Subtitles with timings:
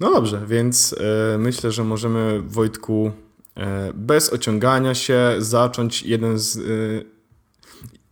[0.00, 0.94] No dobrze, więc
[1.34, 3.12] e, myślę, że możemy Wojtku
[3.56, 6.56] e, bez ociągania się zacząć jeden z...
[6.56, 6.60] E,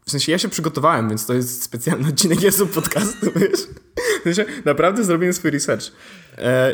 [0.07, 3.61] w sensie ja się przygotowałem, więc to jest specjalny odcinek Jezu podcastu, wiesz?
[4.21, 5.93] W sensie naprawdę zrobiłem swój research.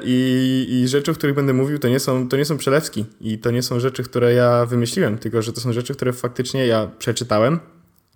[0.05, 3.05] I, I rzeczy, o których będę mówił, to nie, są, to nie są przelewki.
[3.21, 6.67] I to nie są rzeczy, które ja wymyśliłem, tylko że to są rzeczy, które faktycznie
[6.67, 7.61] ja przeczytałem.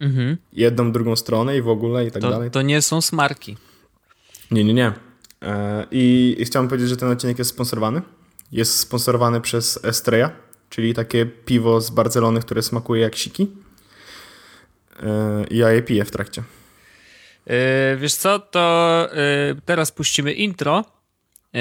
[0.00, 0.36] Mhm.
[0.52, 2.50] Jedną, drugą stronę i w ogóle i tak To, dalej.
[2.50, 3.56] to nie są smarki.
[4.50, 4.93] Nie, nie, nie.
[5.43, 8.02] E, I, I chciałem powiedzieć, że ten odcinek jest sponsorowany.
[8.52, 10.30] Jest sponsorowany przez Estrella,
[10.70, 13.51] czyli takie piwo z Barcelony, które smakuje jak siki.
[15.02, 16.42] E, I ja je piję w trakcie.
[17.46, 20.84] Yy, wiesz co, to yy, teraz puścimy intro,
[21.52, 21.60] yy,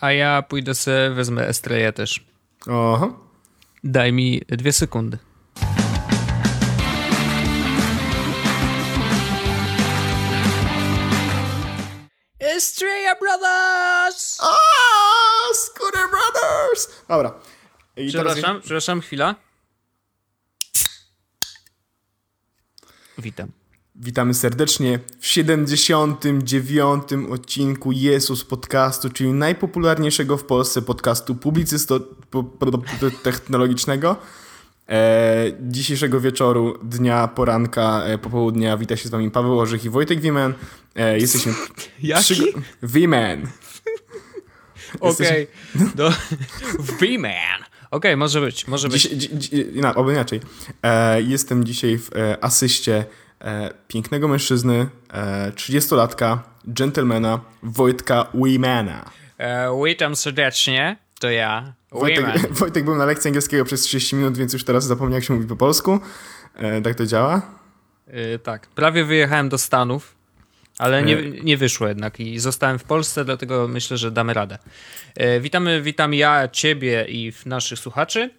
[0.00, 2.24] a ja pójdę sobie, wezmę Estreję też.
[2.66, 3.20] Oho.
[3.84, 5.18] Daj mi dwie sekundy.
[12.56, 14.38] Estrella Brothers!
[14.40, 16.88] Aaaa, Scooter Brothers!
[17.08, 17.34] Dobra.
[17.96, 19.34] I Przepraszam, przepraszam, chwila.
[23.18, 23.48] Witam.
[23.94, 27.02] Witamy serdecznie w 79.
[27.30, 34.16] odcinku Jezus Podcastu, czyli najpopularniejszego w Polsce podcastu publicysto-technologicznego.
[34.88, 40.20] E, dzisiejszego wieczoru, dnia, poranka, e, popołudnia wita się z wami Paweł Orzech i Wojtek
[40.20, 40.54] Wimen.
[40.96, 41.54] E, jesteśmy...
[42.02, 42.42] Jaki?
[42.82, 43.46] Wimen.
[45.00, 45.46] Okej.
[45.94, 46.12] Do...
[46.78, 47.64] V-Man.
[47.90, 49.02] Okej, może być, może być.
[49.02, 50.40] Dziś, dzi, dzi, no, inaczej.
[50.82, 53.04] E, jestem dzisiaj w e, asyście
[53.40, 56.38] e, pięknego mężczyzny, e, 30-latka,
[56.72, 59.10] dżentelmena, Wojtka Wimana.
[59.38, 62.26] E, witam serdecznie, to ja, Wojtek.
[62.60, 65.46] Wojtek był na lekcji angielskiego przez 30 minut, więc już teraz zapomniał, jak się mówi
[65.46, 66.00] po polsku.
[66.54, 67.42] E, tak to działa.
[68.06, 70.14] E, tak, prawie wyjechałem do Stanów,
[70.78, 74.58] ale nie, nie wyszło jednak i zostałem w Polsce, dlatego myślę, że damy radę.
[75.14, 78.30] E, witamy, witam ja, ciebie i naszych słuchaczy.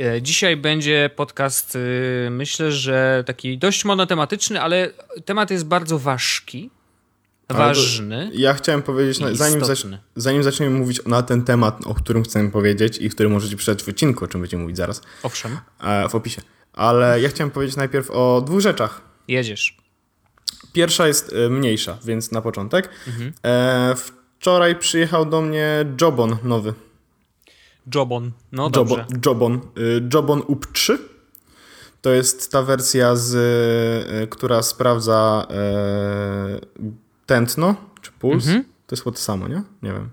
[0.00, 4.90] E, Dzisiaj będzie podcast, y, myślę, że taki dość monotematyczny, ale
[5.24, 6.70] temat jest bardzo ważki,
[7.48, 8.30] ważny.
[8.34, 9.98] Ja chciałem powiedzieć, no, zanim, istotny.
[10.16, 13.88] zanim zaczniemy mówić na ten temat, o którym chcemy powiedzieć i który możecie przeczytać w
[13.88, 16.42] odcinku, o czym będziemy mówić zaraz, Owszem, e, w opisie.
[16.72, 19.00] Ale ja chciałem powiedzieć najpierw o dwóch rzeczach.
[19.28, 19.76] jedziesz.
[20.72, 22.88] Pierwsza jest e, mniejsza, więc na początek.
[23.06, 23.32] Mhm.
[23.44, 23.94] E,
[24.38, 26.74] wczoraj przyjechał do mnie Jobon nowy.
[27.94, 29.06] Jobon, no dobrze.
[29.26, 29.60] Jobon,
[30.14, 30.98] Jobon UP 3.
[32.02, 35.54] To jest ta wersja, z, która sprawdza e,
[37.28, 38.46] tętno czy puls.
[38.46, 38.64] Mhm.
[38.86, 39.62] To jest to samo, nie?
[39.82, 40.10] Nie wiem.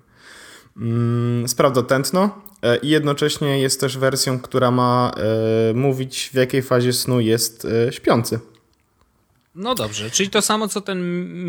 [0.78, 6.62] Mm, sprawdza tętno e, i jednocześnie jest też wersją, która ma e, mówić w jakiej
[6.62, 8.40] fazie snu jest e, śpiący.
[9.56, 11.02] No dobrze, czyli to samo co ten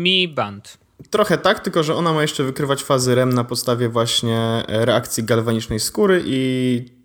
[0.03, 0.77] Mi Band.
[1.09, 5.79] Trochę tak, tylko że ona ma jeszcze wykrywać fazy REM na podstawie właśnie reakcji galwanicznej
[5.79, 6.96] skóry i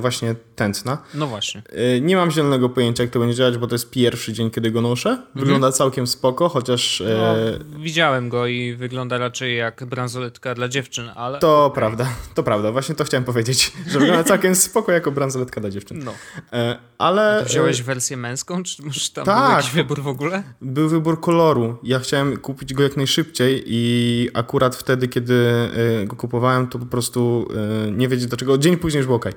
[0.00, 0.98] właśnie tętna.
[1.14, 1.62] No właśnie.
[1.96, 4.70] E, Nie mam zielonego pojęcia, jak to będzie działać, bo to jest pierwszy dzień, kiedy
[4.70, 5.22] go noszę.
[5.34, 7.18] Wygląda całkiem spoko, chociaż Mhm.
[7.18, 11.38] No, e, widziałem go i wygląda raczej jak bransoletka dla dziewczyn, ale.
[11.38, 12.72] to prawda, to prawda.
[12.72, 16.04] Właśnie to chciałem powiedzieć, że wygląda całkiem spoko jako bransoletka dla dziewczyn.
[16.04, 16.14] No.
[16.52, 19.46] E, Ale wziąłeś wersję męską, czy może tam tak.
[19.46, 20.42] był jakiś wybór w ogóle?
[20.62, 21.78] Był wybór koloru.
[21.82, 25.34] Ja chciałem kupić go jak najszybciej i akurat wtedy, kiedy
[26.02, 27.48] e, go kupowałem, to po prostu
[27.86, 28.58] e, nie wiedzieć do czego.
[28.58, 29.30] Dzień później już było ok.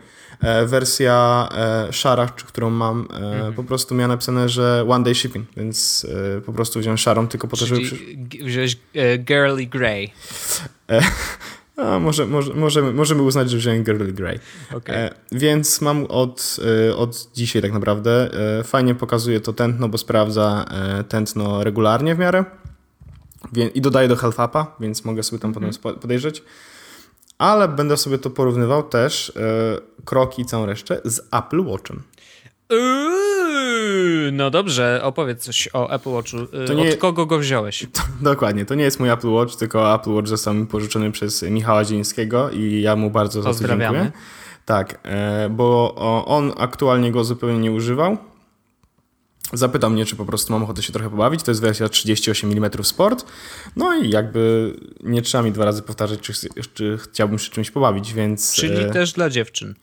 [0.65, 3.53] Wersja e, szara, którą mam, e, Mhm.
[3.53, 6.07] po prostu miała napisane, że one day shipping, więc
[6.37, 7.81] e, po prostu wziąłem szarą tylko po to, żeby...
[8.45, 10.11] Wziąłeś e, Girly Grey.
[11.77, 14.39] A, może, może, możemy, możemy uznać, że wziąłem Girly Grey.
[14.73, 14.95] Okej.
[14.95, 16.57] E, więc mam od,
[16.89, 18.29] e, od dzisiaj tak naprawdę.
[18.59, 22.45] E, fajnie pokazuje to tętno, bo sprawdza e, tętno regularnie w miarę.
[23.53, 26.43] Wie, I dodaję do health upa, więc mogę sobie tam potem spo- podejrzeć.
[27.37, 29.41] Ale będę sobie to porównywał też, e,
[30.05, 32.03] kroki i całą resztę, z Apple Watchem.
[32.71, 36.37] Uuu, no dobrze, opowiedz coś o Apple Watchu.
[36.67, 37.87] To nie- Od kogo go wziąłeś?
[38.21, 41.85] Dokładnie, to nie jest mój Apple Watch, tylko Apple Watch został mi pożyczony przez Michała
[41.85, 43.55] Zielińskiego i ja mu bardzo za to
[43.93, 44.11] dziękuję.
[44.65, 45.95] Tak, e, bo
[46.27, 48.17] on aktualnie go zupełnie nie używał.
[49.53, 51.43] Zapytał mnie, czy po prostu mam ochotę się trochę pobawić.
[51.43, 53.25] To jest wersja 38 mm Sport.
[53.75, 54.73] No i jakby
[55.03, 56.33] nie trzeba mi dwa razy powtarzać, czy,
[56.73, 58.53] czy chciałbym się czymś pobawić, więc...
[58.53, 59.75] Czyli e, też dla dziewczyn.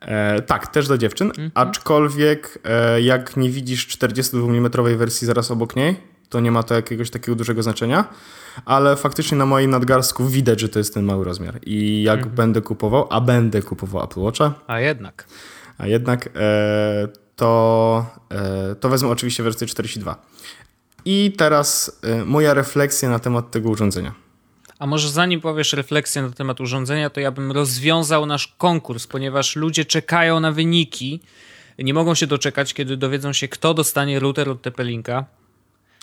[0.00, 5.76] E, tak, też dla dziewczyn, aczkolwiek e, jak nie widzisz 42 mm wersji zaraz obok
[5.76, 5.96] niej,
[6.28, 8.04] to nie ma to jakiegoś takiego dużego znaczenia,
[8.64, 12.62] ale faktycznie na moim nadgarstku widać, że to jest ten mały rozmiar i jak będę
[12.62, 15.26] kupował, a będę kupował Apple Watcha, A jednak.
[15.78, 20.16] a jednak e, to, e, to wezmę oczywiście wersję 42.
[21.04, 24.14] I teraz e, moja refleksja na temat tego urządzenia.
[24.78, 29.56] A może zanim powiesz refleksję na temat urządzenia, to ja bym rozwiązał nasz konkurs, ponieważ
[29.56, 31.20] ludzie czekają na wyniki.
[31.78, 35.24] Nie mogą się doczekać, kiedy dowiedzą się, kto dostanie router od TP-Linka.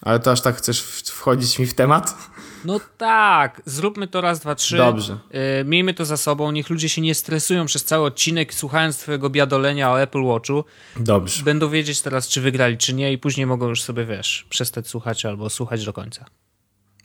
[0.01, 2.15] Ale to aż tak chcesz wchodzić mi w temat?
[2.65, 4.77] No tak, zróbmy to raz, dwa, trzy.
[4.77, 5.17] Dobrze.
[5.31, 9.29] Yy, miejmy to za sobą, niech ludzie się nie stresują przez cały odcinek, słuchając twojego
[9.29, 10.63] biadolenia o Apple Watchu.
[10.95, 11.43] Dobrze.
[11.43, 15.25] Będą wiedzieć teraz, czy wygrali, czy nie i później mogą już sobie, wiesz, przestać słuchać
[15.25, 16.25] albo słuchać do końca.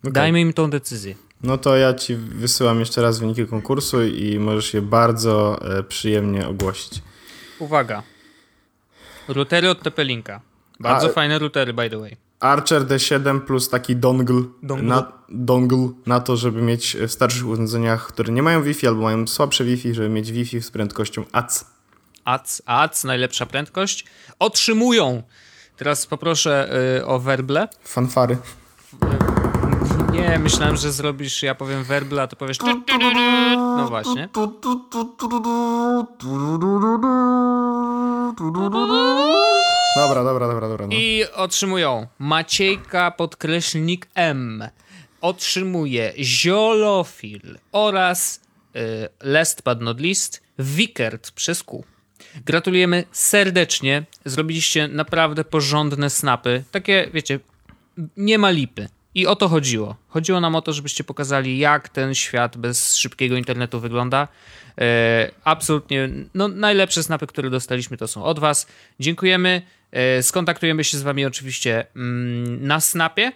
[0.05, 1.15] Dajmy im tą decyzję.
[1.43, 6.49] No to ja ci wysyłam jeszcze raz wyniki konkursu i możesz je bardzo e, przyjemnie
[6.49, 7.03] ogłosić.
[7.59, 8.03] Uwaga.
[9.29, 10.41] Routery od TP-Linka.
[10.81, 12.17] Bardzo A- fajne routery, by the way.
[12.41, 14.89] Archer D7 plus taki dongle, Dongle.
[14.89, 19.27] Na, dongle na to, żeby mieć w starszych urządzeniach, które nie mają Wi-Fi albo mają
[19.27, 21.65] słabsze Wi-Fi, żeby mieć Wi-Fi z prędkością AC.
[22.25, 24.05] AC, AC, najlepsza prędkość.
[24.39, 25.23] Otrzymują.
[25.77, 27.69] Teraz poproszę y, o werble.
[27.85, 28.37] Fanfary.
[30.13, 32.59] Nie, myślałem, że zrobisz, ja powiem werble, a ty powiesz...
[33.57, 34.29] No właśnie.
[39.99, 40.87] Dobra, dobra, dobra, dobra.
[40.87, 40.93] No.
[40.93, 44.65] I otrzymują Maciejka podkreślnik M.
[45.21, 48.41] Otrzymuje Ziolofil oraz
[48.77, 48.81] y,
[49.23, 51.85] last but not least Wickert przez Q.
[52.47, 54.05] Gratulujemy serdecznie.
[54.25, 56.65] Zrobiliście naprawdę porządne snapy.
[56.71, 57.41] Takie, wiecie,
[58.17, 58.89] nie ma lipy.
[59.19, 59.97] I o to chodziło.
[60.09, 64.29] Chodziło nam o to, żebyście pokazali, jak ten świat bez szybkiego internetu wygląda.
[64.81, 68.67] E, absolutnie, no, najlepsze snapy, które dostaliśmy, to są od Was.
[69.01, 69.63] Dziękujemy.
[69.93, 73.33] E, skontaktujemy się z Wami oczywiście mm, na snapie.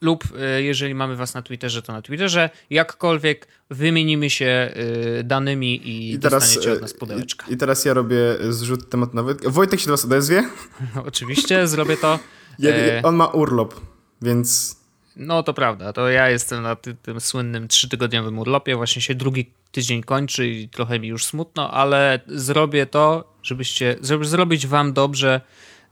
[0.00, 2.50] Lub e, jeżeli mamy Was na Twitterze, to na Twitterze.
[2.70, 7.46] Jakkolwiek wymienimy się e, danymi i, I teraz, dostaniecie od e, nas pudełeczka.
[7.48, 8.16] i, I teraz ja robię
[8.48, 9.36] zrzut temat nowy.
[9.46, 10.48] Wojtek się do was odezwie.
[11.08, 12.18] Oczywiście zrobię to.
[12.58, 12.70] Ja,
[13.02, 13.80] On ma urlop,
[14.22, 14.79] więc
[15.20, 19.50] No to prawda, to ja jestem na ty, tym słynnym trzytygodniowym urlopie, właśnie się drugi
[19.72, 25.40] tydzień kończy i trochę mi już smutno, ale zrobię to, żebyście, żeby zrobić wam dobrze,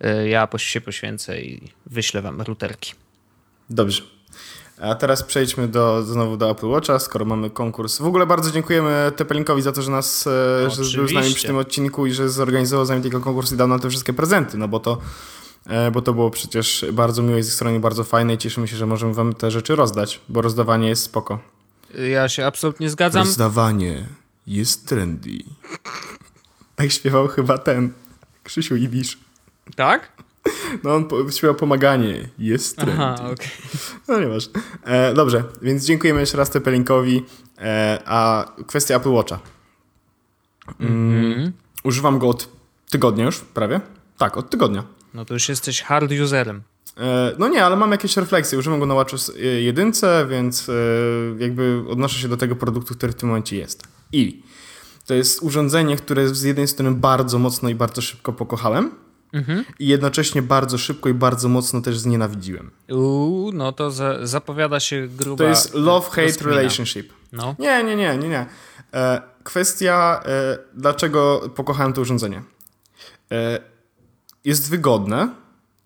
[0.05, 2.93] y, ja się poświęcę i wyślę wam routerki.
[3.71, 4.03] dobrze.
[4.81, 7.99] A teraz przejdźmy do, znowu do Apple Watcha, skoro mamy konkurs.
[7.99, 11.47] W ogóle bardzo dziękujemy Tepelinkowi za to, że nas e, że był z nami przy
[11.47, 14.59] tym odcinku i że zorganizował z nami tego konkurs i dał nam te wszystkie prezenty,
[14.59, 14.99] no bo to, e,
[15.93, 18.87] bo to było przecież bardzo miłe z ich strony, bardzo fajne i cieszymy się, że
[18.87, 21.39] możemy wam te rzeczy rozdać, bo rozdawanie jest spoko.
[22.11, 23.25] Ja się absolutnie zgadzam.
[23.27, 24.07] Rozdawanie
[24.47, 25.31] jest trendy.
[26.77, 27.93] Tak śpiewał chyba ten
[28.45, 29.19] Krzysiu Ibisz.
[29.77, 30.13] Tak?
[30.85, 33.03] No on po- śpiewał pomaganie jest trendy.
[33.03, 33.49] Aha, okej.
[34.09, 34.49] No nie masz.
[34.85, 37.25] E, dobrze, więc dziękujemy jeszcze raz Tepelinkowi.
[37.59, 39.39] E, a kwestia Apple Watcha.
[40.81, 41.53] Mm,
[41.85, 42.49] Używam go od
[42.91, 43.81] tygodnia już, prawie.
[44.19, 44.85] Tak, od tygodnia.
[45.15, 46.63] No to już jesteś hard userem.
[46.97, 48.59] E, no nie, ale mam jakieś refleksje.
[48.59, 49.93] Używam go na WatchOS 1,
[50.29, 50.73] więc e,
[51.39, 53.83] jakby odnoszę się do tego produktu, który w tym momencie jest.
[54.13, 54.43] I
[55.07, 58.91] to jest urządzenie, które z jednej strony bardzo mocno i bardzo szybko pokochałem
[59.79, 62.71] i jednocześnie bardzo szybko i bardzo mocno też znienawidziłem.
[62.91, 67.13] Uuu, no to za, zapowiada się gruba To jest love-hate relationship.
[67.33, 67.55] No.
[67.59, 68.47] Nie, nie, nie, nie, nie.
[68.95, 72.43] E, kwestia, e, dlaczego pokochałem to urządzenie.
[73.33, 73.61] E,
[74.45, 75.35] jest wygodne,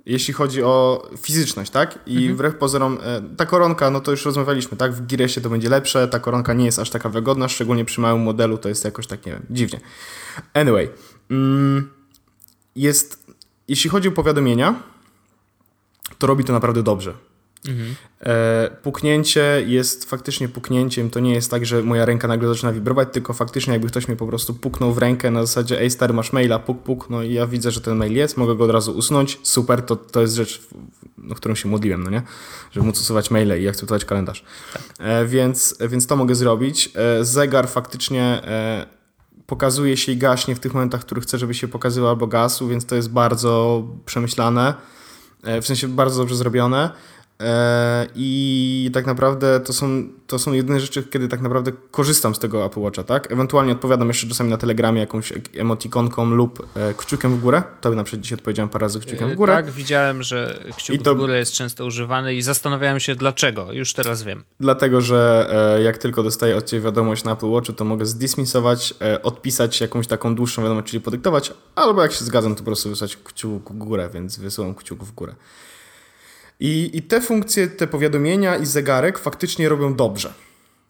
[0.06, 1.98] jeśli chodzi o fizyczność, tak?
[2.06, 4.92] I wbrew pozorom, e, ta koronka, no to już rozmawialiśmy, tak?
[4.92, 8.22] W Giresie to będzie lepsze, ta koronka nie jest aż taka wygodna, szczególnie przy małym
[8.22, 9.80] modelu, to jest jakoś tak, nie wiem, dziwnie.
[10.54, 10.90] Anyway,
[11.30, 11.90] mm,
[12.76, 13.26] jest,
[13.68, 14.82] jeśli chodzi o powiadomienia,
[16.18, 17.10] to robi to naprawdę dobrze.
[17.10, 17.72] E,
[18.82, 21.10] puknięcie jest faktycznie puknięciem.
[21.10, 24.16] To nie jest tak, że moja ręka nagle zaczyna wibrować, tylko faktycznie jakby ktoś mnie
[24.16, 27.32] po prostu puknął w rękę na zasadzie ej stary masz maila, puk puk, no i
[27.32, 30.34] ja widzę, że ten mail jest, mogę go od razu usunąć, super, to, to jest
[30.34, 30.60] rzecz,
[31.18, 32.22] no, którą się modliłem, no nie?
[32.70, 34.44] Żeby móc usuwać maile i akceptować kalendarz.
[34.98, 36.90] E, więc, więc to mogę zrobić.
[36.94, 38.86] E, zegar faktycznie e,
[39.46, 42.68] pokazuje się i gaśnie w tych momentach, w których chcę, żeby się pokazywał albo gasł,
[42.68, 44.74] więc to jest bardzo przemyślane,
[45.42, 46.90] e, w sensie bardzo dobrze zrobione.
[47.42, 52.38] E, I tak naprawdę to są, to są jedyne rzeczy, kiedy tak naprawdę korzystam z
[52.38, 53.32] tego Apple Watcha, tak?
[53.32, 57.62] Ewentualnie odpowiadam jeszcze czasami na Telegramie jakąś emotikonką lub e, kciukiem w górę.
[57.80, 59.52] To na przykład dzisiaj odpowiedziałem parę razy kciukiem w górę.
[59.52, 63.72] Tak, widziałem, że kciuk I to- w górę jest często używany i zastanawiałem się dlaczego.
[63.72, 64.44] Już teraz wiem.
[64.60, 68.94] Dlatego, że e, jak tylko dostaję od Ciebie wiadomość na Apple Watchu, to mogę zdismisować,
[69.00, 72.88] e, odpisać jakąś taką dłuższą wiadomość, czyli podyktować, albo jak się zgadzam, to po prostu
[72.88, 75.34] wysłać kciuk w górę, więc wysyłam kciuk w górę.
[76.64, 80.32] I, I te funkcje, te powiadomienia i zegarek faktycznie robią dobrze.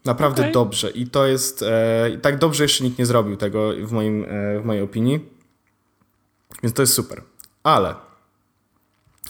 [0.05, 0.53] Naprawdę Okej.
[0.53, 0.91] dobrze.
[0.91, 1.63] I to jest.
[1.63, 5.29] E, tak dobrze jeszcze nikt nie zrobił tego w, moim, e, w mojej opinii.
[6.63, 7.23] Więc to jest super.
[7.63, 7.95] Ale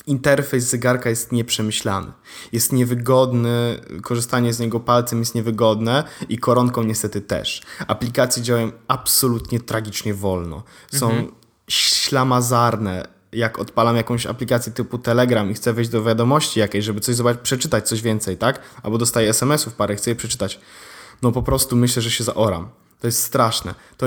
[0.07, 2.13] interfejs zegarka jest nieprzemyślany.
[2.53, 7.63] Jest niewygodny, korzystanie z niego palcem jest niewygodne i koronką niestety też.
[7.87, 10.63] Aplikacje działają absolutnie tragicznie wolno.
[10.93, 11.33] Są mhm.
[11.69, 13.22] ślamazarne.
[13.33, 17.43] Jak odpalam jakąś aplikację typu Telegram i chcę wejść do wiadomości jakiejś, żeby coś zobaczyć,
[17.43, 18.61] przeczytać coś więcej, tak?
[18.83, 20.61] Albo dostaję SMS-ów parę, chcę je przeczytać.
[21.23, 22.69] No po prostu myślę, że się zaoram.
[23.01, 23.75] To jest straszne.
[23.97, 24.07] To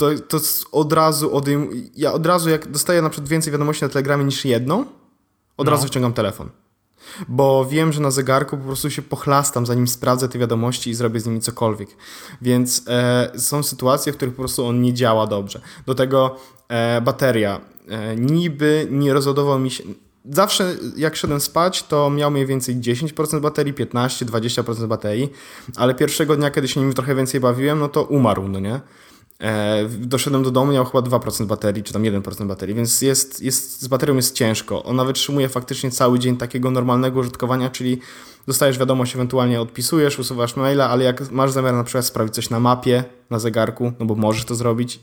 [0.00, 0.38] to, to
[0.72, 1.90] od razu odejm...
[1.96, 4.84] Ja od razu, jak dostaję na przykład więcej wiadomości na Telegramie niż jedną,
[5.56, 5.70] od no.
[5.70, 6.50] razu wciągam telefon.
[7.28, 11.20] Bo wiem, że na zegarku po prostu się pochlastam, zanim sprawdzę te wiadomości i zrobię
[11.20, 11.88] z nimi cokolwiek.
[12.42, 15.60] Więc e, są sytuacje, w których po prostu on nie działa dobrze.
[15.86, 16.36] Do tego
[16.68, 17.60] e, bateria.
[17.88, 19.84] E, niby nie rozładował mi się.
[20.24, 25.28] Zawsze jak szedłem spać, to miał mniej więcej 10% baterii, 15-20% baterii,
[25.76, 28.80] ale pierwszego dnia, kiedy się nim trochę więcej bawiłem, no to umarł, no nie?
[29.40, 33.82] E, doszedłem do domu, miał chyba 2% baterii, czy tam 1% baterii, więc jest, jest,
[33.82, 34.82] z baterią jest ciężko.
[34.82, 38.00] Ona wytrzymuje faktycznie cały dzień takiego normalnego użytkowania, czyli
[38.46, 42.60] dostajesz wiadomość, ewentualnie odpisujesz, usuwasz maila, ale jak masz zamiar na przykład sprawdzić coś na
[42.60, 45.00] mapie, na zegarku, no bo możesz to zrobić,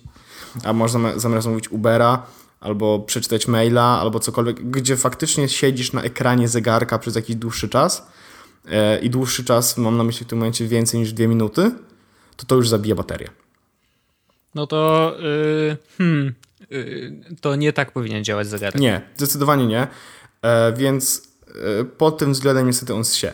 [0.63, 2.25] a można zamiar zamówić Ubera,
[2.59, 8.07] albo przeczytać maila, albo cokolwiek, gdzie faktycznie siedzisz na ekranie zegarka przez jakiś dłuższy czas
[8.71, 11.71] e, i dłuższy czas, mam na myśli w tym momencie więcej niż dwie minuty,
[12.35, 13.29] to to już zabija baterię
[14.57, 16.33] no to yy, hmm,
[16.69, 18.81] yy, to nie tak powinien działać zegarek.
[18.81, 19.87] Nie, zdecydowanie nie.
[20.41, 23.33] E, więc e, pod tym względem niestety on się.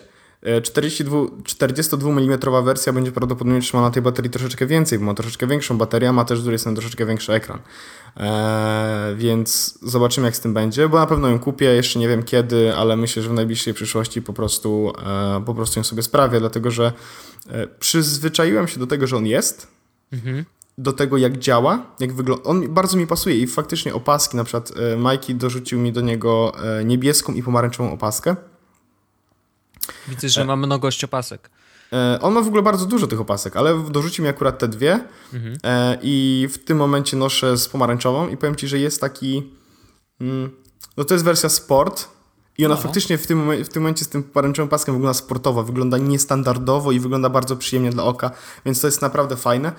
[0.63, 5.47] 42, 42 mm wersja będzie prawdopodobnie trzymała na tej baterii troszeczkę więcej, bo ma troszeczkę
[5.47, 7.59] większą baterię, a ma też z drugiej strony troszeczkę większy ekran.
[8.17, 12.23] E, więc zobaczymy jak z tym będzie, bo na pewno ją kupię, jeszcze nie wiem
[12.23, 14.93] kiedy, ale myślę, że w najbliższej przyszłości po prostu,
[15.37, 16.93] e, po prostu ją sobie sprawię, dlatego że
[17.49, 19.67] e, przyzwyczaiłem się do tego, że on jest.
[20.13, 20.45] Mhm
[20.77, 22.43] do tego, jak działa, jak wygląda.
[22.43, 26.53] On bardzo mi pasuje i faktycznie opaski, na przykład e, Mikey dorzucił mi do niego
[26.79, 28.35] e, niebieską i pomarańczową opaskę.
[30.07, 31.49] Widzę, że e, ma mnogość opasek.
[32.21, 34.99] On ma w ogóle bardzo dużo tych opasek, ale dorzucił mi akurat te dwie
[35.33, 35.57] mhm.
[36.01, 39.53] i w tym momencie noszę z pomarańczową i powiem Ci, że jest taki...
[40.21, 40.51] Mm,
[40.97, 42.07] no to jest wersja sport,
[42.57, 42.81] i ona no.
[42.81, 46.99] faktycznie w tym, w tym momencie z tym pomarańczowym paskiem wygląda sportowo, wygląda niestandardowo i
[46.99, 48.31] wygląda bardzo przyjemnie dla oka,
[48.65, 49.71] więc to jest naprawdę fajne.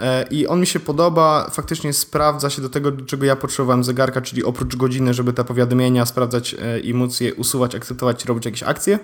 [0.00, 3.84] E, I on mi się podoba, faktycznie sprawdza się do tego, do czego ja potrzebowałem
[3.84, 8.44] zegarka, czyli oprócz godziny, żeby te powiadomienia sprawdzać e, i móc je usuwać, akceptować, robić
[8.44, 8.98] jakieś akcje.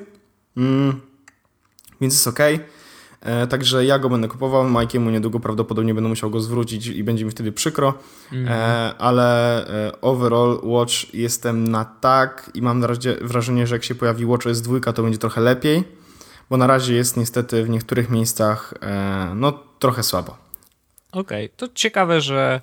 [0.57, 1.01] Mm.
[2.01, 2.39] Więc jest ok.
[3.21, 7.25] E, także ja go będę kupował, Majkiemu niedługo prawdopodobnie będę musiał go zwrócić i będzie
[7.25, 7.95] mi wtedy przykro,
[8.33, 8.49] mm.
[8.99, 13.95] ale e, overall Watch jestem na tak i mam na razie wrażenie, że jak się
[13.95, 15.85] pojawi Watch OS 2 to będzie trochę lepiej,
[16.51, 18.75] bo na razie jest niestety w niektórych miejscach
[19.35, 20.37] no trochę słabo.
[21.13, 21.57] Okej, okay.
[21.57, 22.61] to ciekawe, że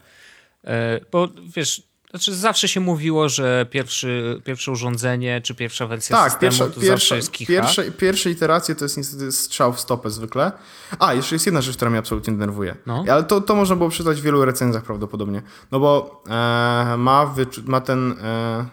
[1.11, 6.41] bo wiesz, znaczy zawsze się mówiło, że pierwszy, pierwsze urządzenie czy pierwsza wersja tak, systemu
[6.41, 7.53] pierwsza, to pierwsza, zawsze jest kicha.
[7.53, 10.51] Pierwsze, pierwsze iteracje to jest niestety strzał w stopę zwykle.
[10.99, 12.75] A, jeszcze jest jedna rzecz, która mnie absolutnie denerwuje.
[12.85, 13.05] No.
[13.11, 15.41] Ale to, to można było przeczytać w wielu recenzjach prawdopodobnie.
[15.71, 17.35] No bo e, ma,
[17.65, 18.65] ma ten, e,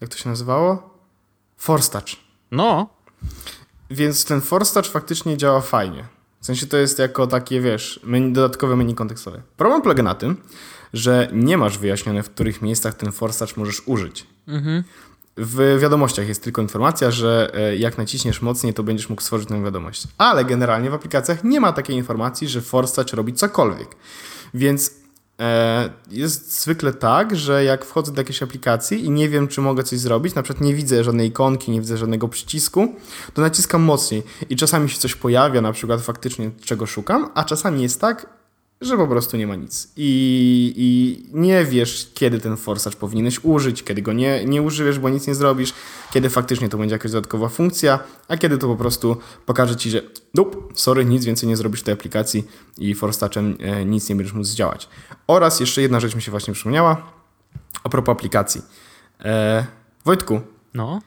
[0.00, 0.94] jak to się nazywało?
[1.56, 2.16] Force Touch.
[2.50, 2.88] No.
[3.90, 6.04] Więc ten Force Touch faktycznie działa fajnie.
[6.40, 9.42] W sensie to jest jako takie, wiesz, menu, dodatkowe menu kontekstowe.
[9.56, 10.36] Problem polega na tym,
[10.92, 14.26] że nie masz wyjaśnione, w których miejscach ten forsacz możesz użyć.
[14.48, 14.84] Mhm.
[15.40, 19.64] W wiadomościach jest tylko informacja, że e, jak naciśniesz mocniej, to będziesz mógł stworzyć nową
[19.64, 20.02] wiadomość.
[20.18, 23.96] Ale generalnie w aplikacjach nie ma takiej informacji, że forsacz robi cokolwiek.
[24.54, 24.94] Więc
[25.40, 29.82] e, jest zwykle tak, że jak wchodzę do jakiejś aplikacji i nie wiem, czy mogę
[29.82, 32.94] coś zrobić, na przykład nie widzę żadnej ikonki, nie widzę żadnego przycisku,
[33.34, 37.82] to naciskam mocniej i czasami się coś pojawia, na przykład faktycznie czego szukam, a czasami
[37.82, 38.37] jest tak,
[38.80, 39.92] że po prostu nie ma nic.
[39.96, 45.08] I, i nie wiesz, kiedy ten forsacz powinieneś użyć, kiedy go nie, nie użyjesz, bo
[45.08, 45.72] nic nie zrobisz,
[46.12, 49.16] kiedy faktycznie to będzie jakaś dodatkowa funkcja, a kiedy to po prostu
[49.46, 50.02] pokaże ci, że
[50.34, 52.44] dup, sorry, nic więcej nie zrobisz w tej aplikacji
[52.78, 54.88] i forsaczem e, nic nie będziesz mógł zdziałać.
[55.26, 57.12] Oraz jeszcze jedna rzecz mi się właśnie przypomniała,
[57.84, 58.62] a propos aplikacji.
[59.24, 59.66] E,
[60.04, 60.40] Wojtku,
[60.74, 61.00] no?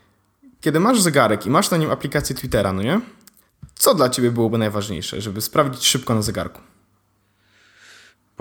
[0.62, 3.02] kiedy masz zegarek i masz na nim aplikację Twittera, no nie?
[3.76, 6.62] Co dla ciebie byłoby najważniejsze, żeby sprawdzić szybko na zegarku?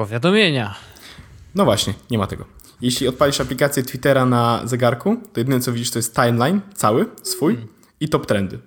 [0.00, 0.75] Powiadomienia.
[1.54, 2.45] No właśnie, nie ma tego.
[2.80, 7.54] Jeśli odpalisz aplikację Twittera na zegarku, to jedyne co widzisz to jest timeline cały swój
[7.54, 7.75] hmm.
[8.00, 8.59] i top trendy.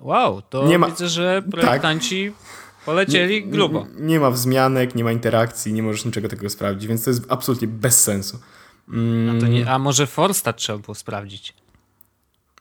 [0.00, 0.86] Wow, to nie ma...
[0.86, 1.50] widzę, że tak.
[1.50, 2.84] projektanci tak.
[2.84, 3.86] polecieli grubo.
[3.94, 7.24] Nie, nie, ma wzmianek, nie ma interakcji, nie możesz niczego takiego sprawdzić, więc to jest
[7.28, 8.38] absolutnie bez sensu.
[8.88, 9.44] Mm.
[9.44, 11.54] A, nie, a może Forstat trzeba było sprawdzić?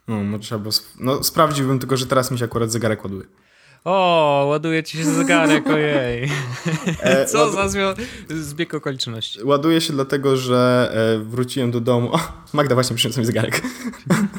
[0.08, 0.74] No, może trzeba było...
[1.00, 3.26] No, sprawdziłbym tylko, że teraz mi się akurat zegarek ładuje.
[3.86, 6.30] O, ładuje ci się zegarek, ojej.
[7.02, 7.96] E, Co ład- za
[8.30, 9.44] zbieg okoliczności.
[9.44, 12.14] Ładuję się dlatego, że e, wróciłem do domu.
[12.14, 12.20] O,
[12.54, 13.62] Magda właśnie przyniosła mi zegarek.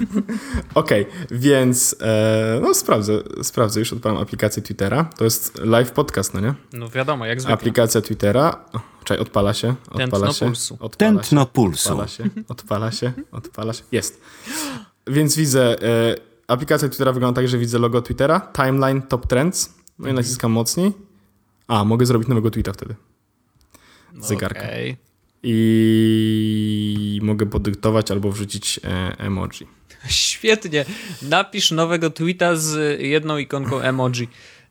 [0.75, 5.05] Okej, więc e, no sprawdzę, sprawdzę, już odpalam aplikację Twittera.
[5.19, 6.55] To jest live podcast, no nie?
[6.73, 7.55] No wiadomo, jak zwykle.
[7.55, 8.65] Aplikacja Twittera.
[9.05, 10.47] Czekaj, odpala się, odpala Tętno się.
[10.47, 10.75] pulsu.
[10.81, 11.89] Odpala się, Tętno pulsu.
[11.91, 13.83] odpala się, odpala się, odpala się.
[13.93, 14.21] Jest.
[15.07, 16.17] Więc widzę, e,
[16.49, 19.75] aplikacja Twittera wygląda tak, że widzę logo Twittera, timeline, top trends.
[19.99, 20.17] No i Mhm.
[20.17, 20.93] naciskam mocniej.
[21.69, 22.95] A, mogę zrobić nowego tweeta wtedy.
[24.13, 24.61] No, zegarka.
[24.61, 24.97] okej.
[25.79, 29.67] I mogę podyktować albo wrzucić e, emoji.
[30.09, 30.85] Świetnie.
[31.23, 34.29] Napisz nowego tweeta z jedną ikonką emoji.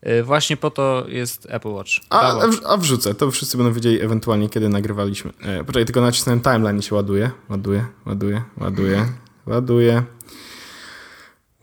[0.08, 1.92] Y, Właśnie po to jest Apple Watch.
[2.10, 5.32] A, a wrzucę, to wszyscy będą wiedzieli ewentualnie, kiedy nagrywaliśmy.
[5.42, 7.32] E, poczekaj, tylko nacisnąłem timeline i się ładuje.
[7.50, 9.06] Ładuje, ładuje, ładuje,
[9.46, 10.04] ładuje.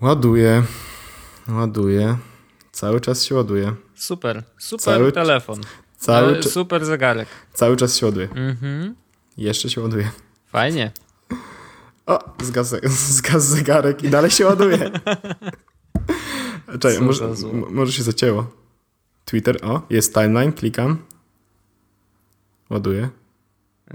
[0.01, 0.63] Ładuje,
[1.49, 2.17] ładuje.
[2.73, 3.75] Cały czas się ładuje.
[3.95, 5.61] Super, super Cały- telefon.
[5.99, 7.29] Cały, cza- Super zegarek.
[7.55, 8.29] cały czas się ładuje.
[8.35, 8.95] Mhm.
[9.37, 10.11] Jeszcze się ładuje.
[10.47, 10.93] Fajnie.
[12.07, 14.91] O, zgasł, zgasł zegarek i dalej się ładuje.
[16.81, 17.29] Czekaj, może,
[17.71, 18.47] może się zacięło.
[19.25, 20.99] Twitter, o, jest timeline, klikam.
[22.71, 23.09] Ładuję.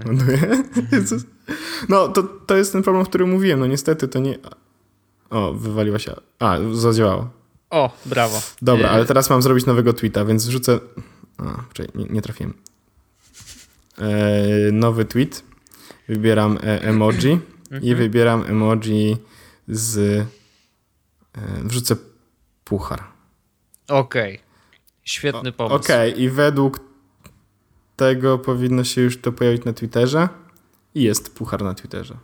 [0.06, 0.64] Ładuję.
[0.92, 1.22] Jezus.
[1.88, 3.60] No, to, to jest ten problem, o którym mówiłem.
[3.60, 4.38] No niestety to nie...
[5.30, 6.14] O, wywaliła się...
[6.38, 7.30] A, zadziałało.
[7.70, 8.42] O, brawo.
[8.62, 10.80] Dobra, ale teraz mam zrobić nowego tweeta, więc wrzucę...
[11.38, 12.54] A, czekaj, nie, nie trafiłem.
[13.98, 15.44] E, nowy tweet.
[16.08, 17.38] Wybieram e, emoji
[17.82, 19.16] i wybieram emoji
[19.68, 19.98] z...
[19.98, 20.26] E,
[21.64, 21.96] wrzucę
[22.64, 23.04] puchar.
[23.88, 24.40] Okej.
[25.04, 25.76] Świetny pomysł.
[25.76, 26.80] Okej, i według
[27.96, 30.28] tego powinno się już to pojawić na Twitterze.
[30.94, 32.16] I jest puchar na Twitterze.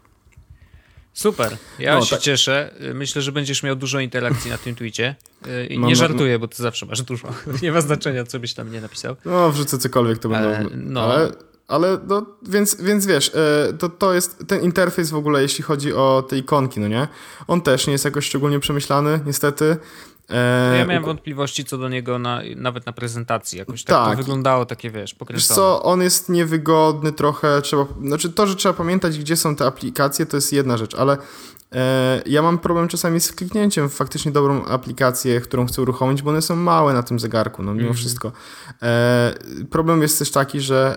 [1.14, 1.56] Super.
[1.78, 2.20] Ja No, się tak.
[2.20, 2.74] cieszę.
[2.94, 5.14] Myślę, że będziesz miał dużo interakcji na tym tweetie.
[5.46, 7.28] Y, I Mam- nie żartuję, bo ty zawsze masz dużo.
[7.62, 9.16] Nie ma znaczenia, co byś tam nie napisał.
[9.24, 10.48] No, wrzucę cokolwiek, to będą...
[10.48, 11.00] Ale, no.
[11.02, 11.32] Ale,
[11.68, 15.92] ale no, więc, więc wiesz, e, to, to jest ten interfejs w ogóle, jeśli chodzi
[15.94, 17.08] o te ikonki, no nie?
[17.46, 19.76] On też nie jest jakoś szczególnie przemyślany, niestety.
[20.32, 23.58] E, No Ja miałem wątpliwości co do niego na, nawet na prezentacji.
[23.58, 24.10] Jakoś tak, Tak.
[24.10, 25.56] to wyglądało takie, wiesz, Wiesz pokręcone.
[25.56, 30.26] co, on jest niewygodny trochę, trzeba, znaczy to, że trzeba pamiętać, gdzie są te aplikacje,
[30.26, 31.16] to jest jedna rzecz, ale
[31.72, 36.30] e, ja mam problem czasami z kliknięciem w faktycznie dobrą aplikację, którą chcę uruchomić, bo
[36.30, 37.96] one są małe na tym zegarku, no mimo Mhm.
[37.96, 38.32] wszystko.
[38.82, 39.34] E,
[39.70, 40.96] problem jest też taki, że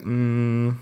[0.00, 0.74] e, mm,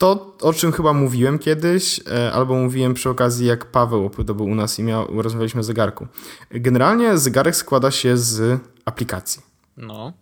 [0.00, 4.54] to, o czym chyba mówiłem kiedyś, e, albo mówiłem przy okazji, jak Paweł był u
[4.54, 6.06] nas i miał, rozmawialiśmy o zegarku.
[6.50, 9.42] Generalnie zegarek składa się z aplikacji
[9.76, 10.12] No.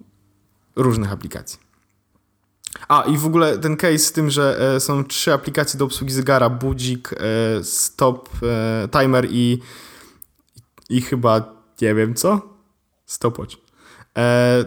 [0.76, 1.58] różnych aplikacji.
[2.88, 6.12] A i w ogóle ten case z tym, że e, są trzy aplikacje do obsługi
[6.12, 8.28] zegara: budzik, e, stop,
[9.00, 9.58] timer i,
[10.90, 12.40] i chyba nie wiem co?
[13.06, 13.56] Stopwatch.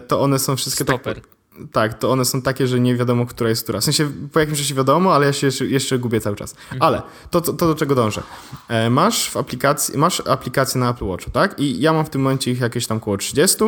[0.08, 1.14] To one są wszystkie Stoper.
[1.20, 1.31] tak.
[1.72, 3.80] Tak, to one są takie, że nie wiadomo, która jest która.
[3.80, 6.54] W sensie po jakimś czasie wiadomo, ale ja się jeszcze, jeszcze gubię cały czas.
[6.80, 8.22] Ale to, to, to do czego dążę.
[8.68, 11.60] E, masz w aplikacji, masz aplikację na Apple Watchu, tak?
[11.60, 13.64] I ja mam w tym momencie ich jakieś tam około 30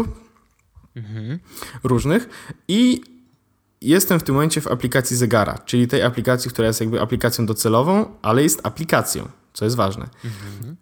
[1.85, 2.29] różnych
[2.69, 3.03] i
[3.81, 8.07] jestem w tym momencie w aplikacji zegara, czyli tej aplikacji, która jest jakby aplikacją docelową,
[8.23, 10.09] ale jest aplikacją, co jest ważne.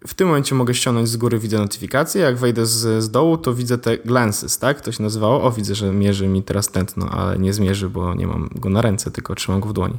[0.07, 3.55] W tym momencie mogę ściągnąć z góry, widzę notyfikacje, jak wejdę z, z dołu, to
[3.55, 4.81] widzę te glances, tak?
[4.81, 5.43] To się nazywało.
[5.43, 8.83] O, widzę, że mierzy mi teraz tętno, ale nie zmierzy, bo nie mam go na
[8.83, 9.99] ręce, tylko trzymam go w dłoni.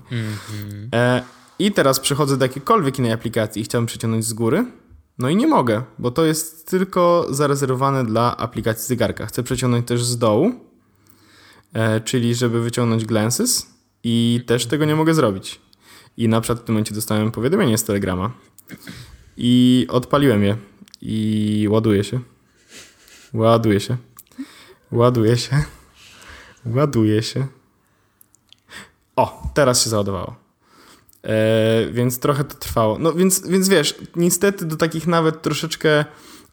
[0.96, 1.24] E,
[1.60, 4.66] I teraz przechodzę do jakiejkolwiek innej aplikacji i chciałbym przeciągnąć z góry.
[5.18, 9.26] No i nie mogę, bo to jest tylko zarezerwowane dla aplikacji zegarka.
[9.26, 10.52] Chcę przeciągnąć też z dołu,
[11.74, 13.68] e, czyli żeby wyciągnąć glances
[14.04, 15.62] i też tego nie mogę zrobić.
[16.18, 18.32] I na przykład w tym momencie dostałem powiadomienie z Telegrama
[19.38, 20.58] i odpaliłem je
[21.02, 22.20] i ładuje się.
[23.34, 23.98] Ładuje się.
[24.92, 25.64] Ładuje się.
[26.66, 27.48] Ładuje się.
[29.16, 30.36] O, teraz się załadowało.
[31.24, 33.00] E, więc trochę to trwało.
[33.00, 36.06] No więc, więc wiesz, niestety do takich nawet troszeczkę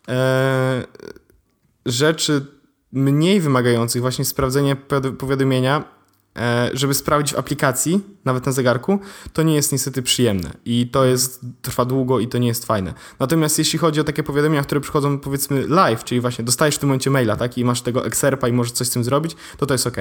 [0.08, 0.84] e,
[1.86, 2.46] rzeczy
[2.92, 5.84] mniej wymagających, właśnie sprawdzenie powiad- powiadomienia,
[6.74, 8.98] żeby sprawdzić w aplikacji, nawet na zegarku,
[9.32, 10.50] to nie jest niestety przyjemne.
[10.64, 12.94] I to jest, trwa długo i to nie jest fajne.
[13.18, 16.88] Natomiast jeśli chodzi o takie powiadomienia, które przychodzą powiedzmy live, czyli właśnie dostajesz w tym
[16.88, 19.74] momencie maila, tak, i masz tego exerpa i możesz coś z tym zrobić, to to
[19.74, 19.96] jest ok.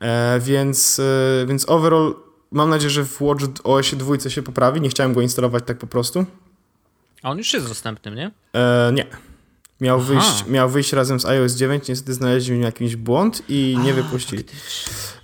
[0.00, 2.14] E, więc, e, więc overall
[2.50, 4.80] mam nadzieję, że w Watch OS 2 się poprawi.
[4.80, 6.26] Nie chciałem go instalować tak po prostu.
[7.22, 8.30] A on już jest dostępnym, nie?
[8.54, 9.29] E, nie.
[9.80, 10.06] Miał Aha.
[10.06, 14.44] wyjść, miał wyjść razem z iOS 9, niestety znaleźli mi jakiś błąd i nie wypuścili.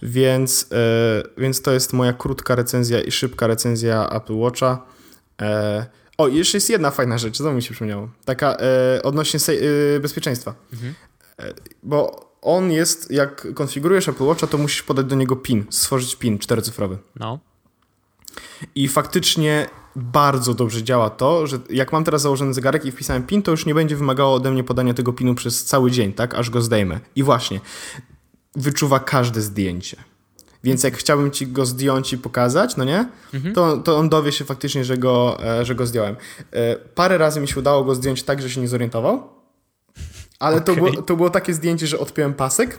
[0.03, 4.87] Więc, e, więc to jest moja krótka recenzja i szybka recenzja Apple Watcha.
[5.43, 5.87] E,
[6.19, 8.09] O, jeszcze jest jedna fajna rzecz, co mi się przypomniało.
[8.25, 10.55] Taka e, odnośnie se, e, bezpieczeństwa.
[11.39, 16.17] E, bo on jest, jak konfigurujesz Apple Watcha, to musisz podać do niego PIN, stworzyć
[16.17, 16.99] PIN czterocyfrowy.
[17.17, 17.39] No.
[18.75, 19.67] I faktycznie
[19.97, 23.67] bardzo dobrze działa to, że jak mam teraz założony zegarek i wpisałem PIN, to już
[23.67, 26.35] nie będzie wymagało ode mnie podania tego PINu przez cały dzień, tak?
[26.35, 27.01] Aż go zdejmę.
[27.17, 27.61] I właśnie,
[28.57, 29.97] wyczuwa każde zdjęcie.
[30.65, 33.09] Więc jak chciałbym ci go zdjąć i pokazać, no nie?
[33.55, 36.17] To, to on dowie się faktycznie, że go, e, że go zdjąłem.
[36.53, 39.29] E, Parę razy mi się udało go zdjąć tak, że się nie zorientował.
[40.39, 40.85] Ale to, Okej.
[40.85, 42.79] było, to było takie zdjęcie, że odpiąłem pasek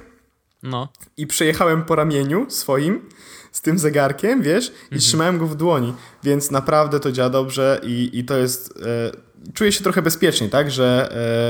[0.63, 0.88] No.
[1.17, 3.10] i przejechałem po ramieniu swoim
[3.51, 8.10] z tym zegarkiem, wiesz, i trzymałem go w dłoni, więc naprawdę to działa dobrze i,
[8.13, 8.73] i to jest...
[8.86, 11.10] E, czuję się trochę bezpiecznie, tak, że,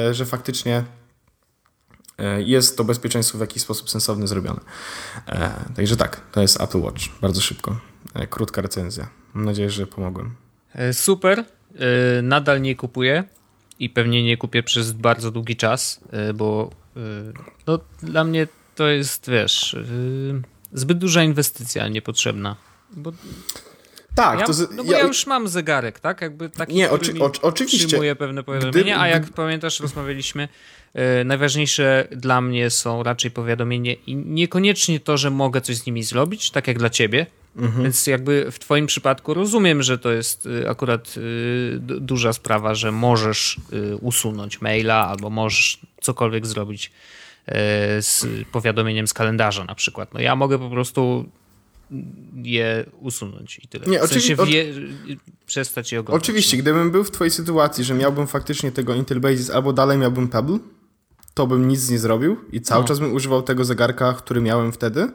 [0.10, 0.84] e, że faktycznie
[2.18, 4.60] e, jest to bezpieczeństwo w jakiś sposób sensowny zrobione.
[5.28, 7.80] E, także tak, to jest Apple Watch, bardzo szybko.
[8.14, 9.10] E, krótka recenzja.
[9.34, 10.36] Mam nadzieję, że pomogłem.
[10.94, 11.46] Super.
[12.24, 13.24] Nadal nie kupuję
[13.80, 16.00] i pewnie nie kupię przez bardzo długi czas,
[16.36, 16.70] bo
[17.68, 19.76] no, dla mnie to jest, wiesz,
[20.80, 22.56] zbyt duża inwestycja niepotrzebna.
[22.92, 23.12] Bo
[24.16, 24.54] Tak, ja, to...
[24.54, 26.22] z- no bo ja, już mam zegarek, tak?
[26.22, 27.88] Jakby taki, Nie, oczy- oczywiście.
[27.88, 30.48] przyjmuje pewne powiadomienia, Gdyby- a jak gdy- pamiętasz, rozmawialiśmy,
[30.94, 36.04] e, najważniejsze dla mnie są raczej powiadomienie i niekoniecznie to, że mogę coś z nimi
[36.04, 37.26] zrobić, tak jak dla ciebie,
[37.58, 37.84] Mhm.
[37.84, 42.76] więc jakby w twoim przypadku rozumiem, że to jest y, akurat y, d- duża sprawa,
[42.76, 46.92] że możesz y, usunąć maila albo możesz cokolwiek zrobić
[48.02, 50.14] z powiadomieniem z kalendarza na przykład.
[50.14, 51.30] No ja mogę po prostu
[52.44, 53.86] je usunąć i tyle.
[53.86, 54.66] Nie, w sensie wie,
[55.46, 56.24] przestać je oglądać.
[56.24, 60.28] Oczywiście, gdybym był w twojej sytuacji, że miałbym faktycznie tego Intel Basis albo dalej miałbym
[60.28, 60.60] Pebble,
[61.38, 62.88] to bym nic nie zrobił i cały No.
[62.88, 65.12] czas bym używał tego zegarka, który miałem wtedy.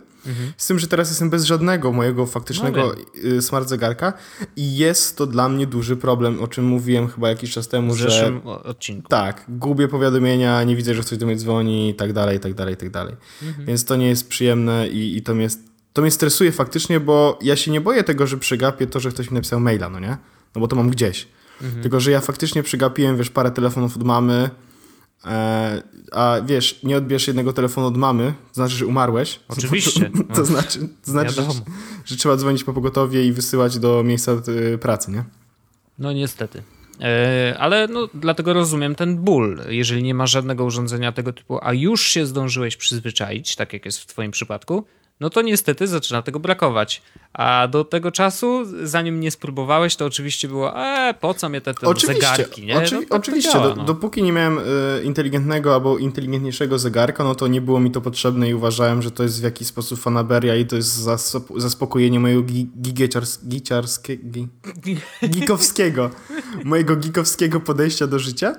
[0.56, 4.12] Z tym, że teraz jestem bez żadnego mojego faktycznego No y, smart zegarka
[4.56, 7.96] i jest to dla mnie duży problem, o czym mówiłem chyba jakiś czas temu, w
[7.96, 9.08] że odcinku.
[9.08, 12.54] tak, gubię powiadomienia, nie widzę, że ktoś do mnie dzwoni i tak dalej, i tak
[12.54, 13.14] dalej, i tak dalej.
[13.42, 13.66] Mhm.
[13.66, 15.48] Więc to nie jest przyjemne i, i to, mnie,
[15.92, 19.30] to mnie stresuje faktycznie, bo ja się nie boję tego, że przegapię to, że ktoś
[19.30, 20.16] mi napisał maila, no nie?
[20.54, 21.28] No bo to mam gdzieś.
[21.62, 21.82] Mhm.
[21.82, 24.50] Tylko, że ja faktycznie przegapiłem, wiesz, parę telefonów od mamy,
[26.12, 29.40] a wiesz, nie odbierz jednego telefonu od mamy, to znaczy, że umarłeś.
[29.48, 30.10] Oczywiście.
[30.10, 31.42] To, to znaczy, to znaczy że,
[32.04, 35.24] że trzeba dzwonić po pogotowie i wysyłać do miejsca y, pracy, nie?
[35.98, 36.62] No niestety.
[37.00, 41.72] E, ale no, dlatego rozumiem ten ból, jeżeli nie ma żadnego urządzenia tego typu, a
[41.72, 44.84] już się zdążyłeś przyzwyczaić, tak jak jest w twoim przypadku,
[45.22, 47.02] no to niestety zaczyna tego brakować.
[47.32, 51.74] A do tego czasu, zanim nie spróbowałeś, to oczywiście było, e, po co mnie te,
[51.74, 52.76] te zegarki, nie?
[52.76, 53.84] Oczywi- no, tak oczywiście, działa, do, no.
[53.84, 54.62] dopóki nie miałem y,
[55.04, 59.22] inteligentnego albo inteligentniejszego zegarka, no to nie było mi to potrzebne i uważałem, że to
[59.22, 62.66] jest w jakiś sposób fanaberia i to jest zaspo- zaspokojenie mojego gi-
[63.48, 64.48] giciarskie- gi-
[65.28, 66.10] gikowskiego,
[66.64, 68.56] mojego gikowskiego podejścia do życia.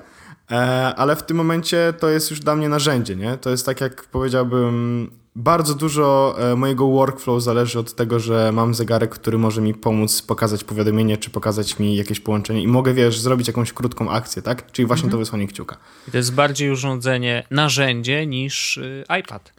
[0.52, 0.56] E,
[0.98, 3.38] ale w tym momencie to jest już dla mnie narzędzie, nie?
[3.38, 8.74] To jest tak jak powiedziałbym, bardzo dużo e, mojego workflow zależy od tego, że mam
[8.74, 13.20] zegarek, który może mi pomóc pokazać powiadomienie, czy pokazać mi jakieś połączenie i mogę, wiesz,
[13.20, 14.72] zrobić jakąś krótką akcję, tak?
[14.72, 15.78] Czyli właśnie to wysłanie kciuka.
[16.08, 19.54] I to jest bardziej urządzenie, narzędzie niż y, iPad.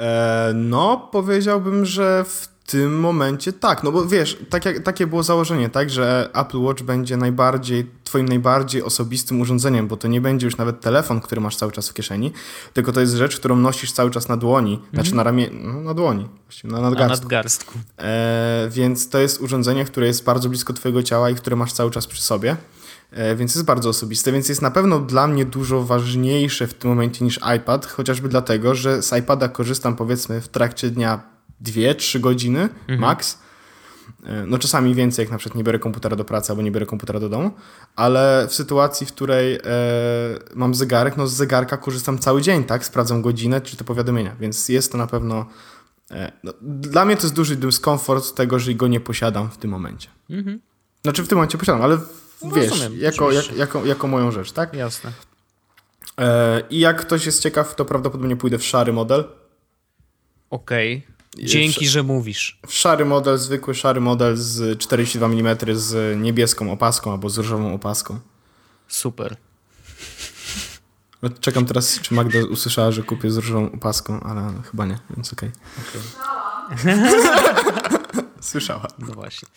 [0.00, 5.22] E, no, powiedziałbym, że w tym momencie tak, no bo wiesz, tak jak, takie było
[5.22, 10.46] założenie, tak, że Apple Watch będzie najbardziej, twoim najbardziej osobistym urządzeniem, bo to nie będzie
[10.46, 12.32] już nawet telefon, który masz cały czas w kieszeni,
[12.72, 15.94] tylko to jest rzecz, którą nosisz cały czas na dłoni, znaczy na ramię, no, na
[15.94, 17.24] dłoni, właściwie na Na nadgarstku.
[17.24, 17.78] nadgarstku.
[17.98, 21.90] E, więc to jest urządzenie, które jest bardzo blisko twojego ciała i które masz cały
[21.90, 22.56] czas przy sobie.
[23.10, 26.90] E, więc jest bardzo osobiste, więc jest na pewno dla mnie dużo ważniejsze w tym
[26.90, 32.68] momencie niż iPad, chociażby dlatego, że z iPada korzystam powiedzmy w trakcie dnia 2-3 godziny
[32.98, 33.38] max.
[34.26, 36.86] E, No czasami więcej, jak na przykład nie biorę komputera do pracy albo nie biorę
[36.86, 37.50] komputera do domu,
[37.96, 39.60] ale w sytuacji, w której e,
[40.54, 42.84] mam zegarek, no z zegarka korzystam cały dzień, tak?
[42.84, 45.46] Sprawdzam godzinę czy te powiadomienia, więc jest to na pewno
[46.10, 49.70] E, No, dla mnie to jest duży dyskomfort tego, że go nie posiadam w tym
[49.70, 50.08] momencie.
[51.02, 52.08] Znaczy w tym momencie posiadam, ale w-
[52.54, 54.74] wiesz, Rozumiem, jako, jak, jako, jako moją rzecz, tak?
[54.74, 55.12] Jasne.
[56.20, 59.24] E, I jak ktoś jest ciekaw, to prawdopodobnie pójdę w szary model.
[60.50, 61.06] Okej.
[61.38, 62.58] Dzięki, że mówisz.
[62.66, 67.74] W szary model, zwykły szary model z 42 mm z niebieską opaską albo z różową
[67.74, 68.18] opaską.
[68.88, 69.36] Super.
[71.22, 75.32] No, Czekam teraz, czy Magda usłyszała, że kupię z różową opaską, ale chyba nie, więc
[75.32, 75.50] okej.
[78.40, 78.86] Słyszała.
[78.98, 79.48] No właśnie.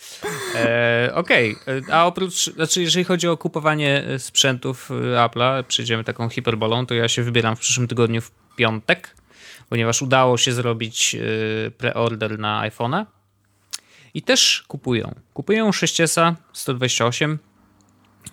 [0.55, 6.03] E, Okej, E, a oprócz, znaczy jeżeli chodzi o kupowanie e, sprzętów e, Apple'a, przyjdziemy
[6.03, 9.15] taką hiperbolą, to ja się wybieram w przyszłym tygodniu w piątek,
[9.69, 13.05] ponieważ udało się zrobić e, preorder na iPhone'a
[14.13, 15.15] i też kupują.
[15.33, 17.39] Kupują 6S 128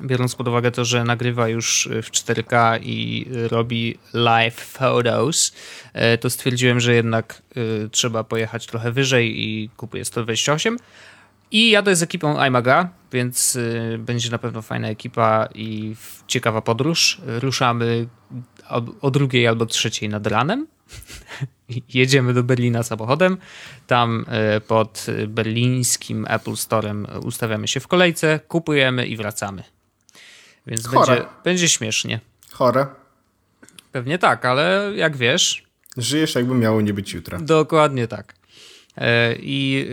[0.00, 5.52] biorąc pod uwagę to, że nagrywa już w 4K i robi live photos,
[6.20, 7.42] to stwierdziłem, że jednak
[7.90, 10.78] trzeba pojechać trochę wyżej i kupuję 128.
[11.50, 13.58] I jadę z ekipą iMaga, więc
[13.98, 15.94] będzie na pewno fajna ekipa i
[16.26, 17.20] ciekawa podróż.
[17.26, 18.06] Ruszamy
[19.00, 20.66] o drugiej albo trzeciej nad ranem.
[21.94, 23.36] Jedziemy do Berlina samochodem.
[23.86, 24.26] Tam
[24.68, 29.62] pod berlińskim Apple Store'em ustawiamy się w kolejce, kupujemy i wracamy.
[30.66, 32.20] Więc będzie, będzie śmiesznie.
[32.52, 32.86] Chore.
[33.92, 35.64] Pewnie tak, ale jak wiesz.
[35.96, 37.38] Żyjesz, jakby miało nie być jutra.
[37.38, 38.34] Dokładnie tak.
[38.96, 39.88] E, I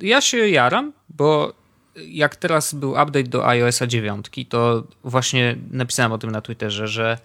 [0.00, 1.52] e, ja się jaram, bo
[1.96, 7.18] jak teraz był update do iOS 9, to właśnie napisałem o tym na Twitterze, że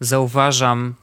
[0.00, 0.94] zauważam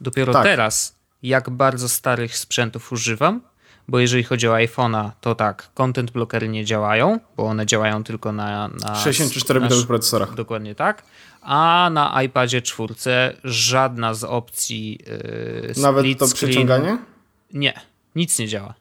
[0.00, 0.44] dopiero tak.
[0.44, 0.95] teraz,
[1.28, 3.40] jak bardzo starych sprzętów używam
[3.88, 8.32] bo jeżeli chodzi o iPhone'a, to tak, content blockery nie działają, bo one działają tylko
[8.32, 8.68] na...
[8.68, 10.34] na 64-bitowych procesorach.
[10.34, 11.02] Dokładnie tak.
[11.42, 12.94] A na iPadzie 4
[13.44, 16.98] żadna z opcji yy, Nawet to screen, przeciąganie?
[17.52, 17.80] Nie,
[18.14, 18.74] nic nie działa.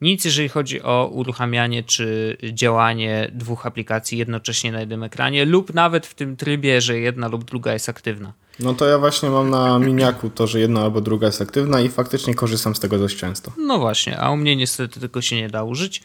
[0.00, 6.06] Nic, jeżeli chodzi o uruchamianie czy działanie dwóch aplikacji jednocześnie na jednym ekranie, lub nawet
[6.06, 8.32] w tym trybie, że jedna lub druga jest aktywna.
[8.58, 11.88] No to ja właśnie mam na miniaku to, że jedna albo druga jest aktywna i
[11.88, 13.52] faktycznie korzystam z tego dość często.
[13.58, 16.02] No właśnie, a u mnie niestety tylko się nie da użyć.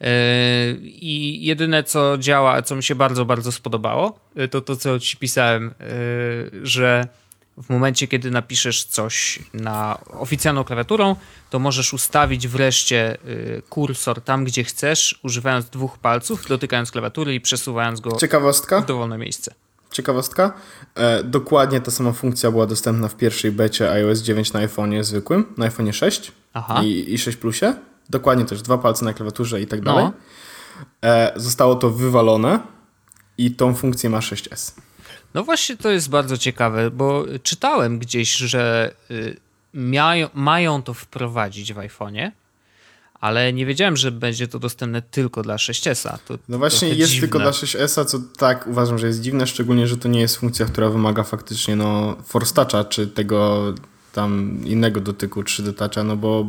[0.00, 0.08] Yy,
[0.82, 5.16] I jedyne co działa, co mi się bardzo, bardzo spodobało, yy, to to, co ci
[5.16, 5.74] pisałem,
[6.52, 7.08] yy, że
[7.62, 11.16] w momencie, kiedy napiszesz coś na oficjalną klawiaturą,
[11.50, 13.16] to możesz ustawić wreszcie
[13.68, 18.80] kursor tam, gdzie chcesz, używając dwóch palców, dotykając klawiatury i przesuwając go Ciekawostka?
[18.80, 19.54] w dowolne miejsce
[20.00, 20.52] ciekawostka.
[20.94, 25.54] E, dokładnie ta sama funkcja była dostępna w pierwszej becie iOS 9 na iPhone'ie zwykłym,
[25.56, 26.32] na iPhone'ie 6
[26.82, 27.74] i, i 6 Plusie.
[28.10, 30.04] Dokładnie też dwa palce na klawiaturze i tak dalej.
[30.04, 30.12] No.
[31.36, 32.60] Zostało to wywalone
[33.38, 34.72] i tą funkcję ma 6S.
[35.34, 39.36] No właśnie to jest bardzo ciekawe, bo czytałem gdzieś, że y,
[39.72, 42.30] mają, mają to wprowadzić w iPhone'ie,
[43.20, 46.18] ale nie wiedziałem, że będzie to dostępne tylko dla 6S.
[46.26, 47.20] To no właśnie jest dziwne.
[47.20, 50.66] tylko dla 6S, co tak uważam, że jest dziwne, szczególnie, że to nie jest funkcja,
[50.66, 53.64] która wymaga faktycznie no, Force Toucha, czy tego
[54.12, 56.46] tam innego dotyku 3D Toucha, no bo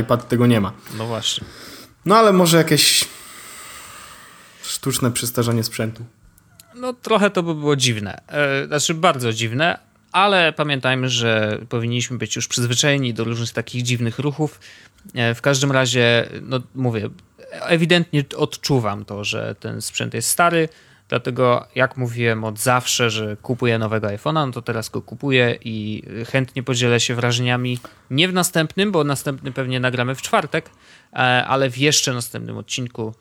[0.00, 0.72] iPad tego nie ma.
[0.98, 1.46] No właśnie.
[2.04, 3.08] No ale może jakieś
[4.62, 6.04] sztuczne przestarzanie sprzętu.
[6.74, 8.20] No trochę to by było dziwne.
[8.28, 9.78] E, znaczy bardzo dziwne,
[10.12, 14.60] ale pamiętajmy, że powinniśmy być już przyzwyczajeni do różnych takich dziwnych ruchów.
[15.14, 17.10] E, w każdym razie, no mówię,
[17.60, 20.68] ewidentnie odczuwam to, że ten sprzęt jest stary,
[21.08, 26.02] dlatego jak mówiłem od zawsze, że kupuję nowego iPhone'a, no to teraz go kupuję i
[26.30, 27.78] chętnie podzielę się wrażeniami.
[28.10, 30.70] Nie w następnym, bo następny pewnie nagramy w czwartek,
[31.12, 33.14] e, ale w jeszcze następnym odcinku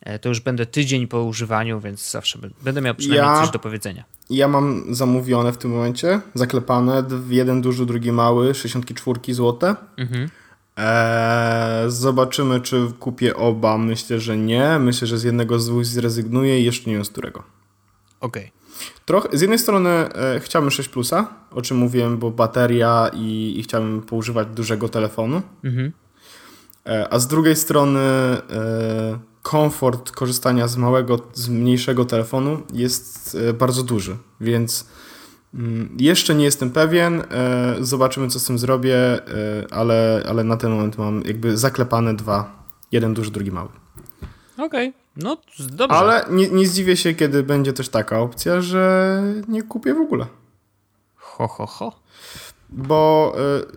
[0.00, 3.58] e, to już będę tydzień po używaniu, więc zawsze będę miał przynajmniej ja, coś do
[3.58, 4.17] powiedzenia.
[4.30, 9.76] Ja mam zamówione w tym momencie, zaklepane, jeden duży, drugi mały, 64 złote.
[9.96, 10.28] Mhm.
[10.76, 13.78] Eee, zobaczymy, czy kupię oba.
[13.78, 14.78] Myślę, że nie.
[14.78, 17.42] Myślę, że z jednego z dwóch zrezygnuję i jeszcze nie wiem z którego.
[18.20, 18.42] Okej.
[18.42, 18.58] Okay.
[19.04, 23.62] Trochę, z jednej strony e, chciałbym 6 plusa, o czym mówiłem, bo bateria i, i
[23.62, 25.42] chciałbym poużywać dużego telefonu.
[25.64, 25.92] Mhm.
[26.86, 28.38] E, a z drugiej strony e,
[29.48, 34.84] komfort korzystania z małego, z mniejszego telefonu jest e, bardzo duży, więc
[35.54, 39.20] Mm, jeszcze nie jestem pewien, e, zobaczymy co z tym zrobię, e,
[39.70, 43.68] ale, ale na ten moment mam jakby zaklepane dwa, jeden duży, drugi mały.
[44.58, 44.92] Okej, okay.
[45.16, 45.96] no dobrze.
[45.96, 50.26] Ale nie, nie zdziwię się, kiedy będzie też taka opcja, że nie kupię w ogóle.
[51.16, 51.92] Ho, ho, ho.
[52.70, 53.32] Bo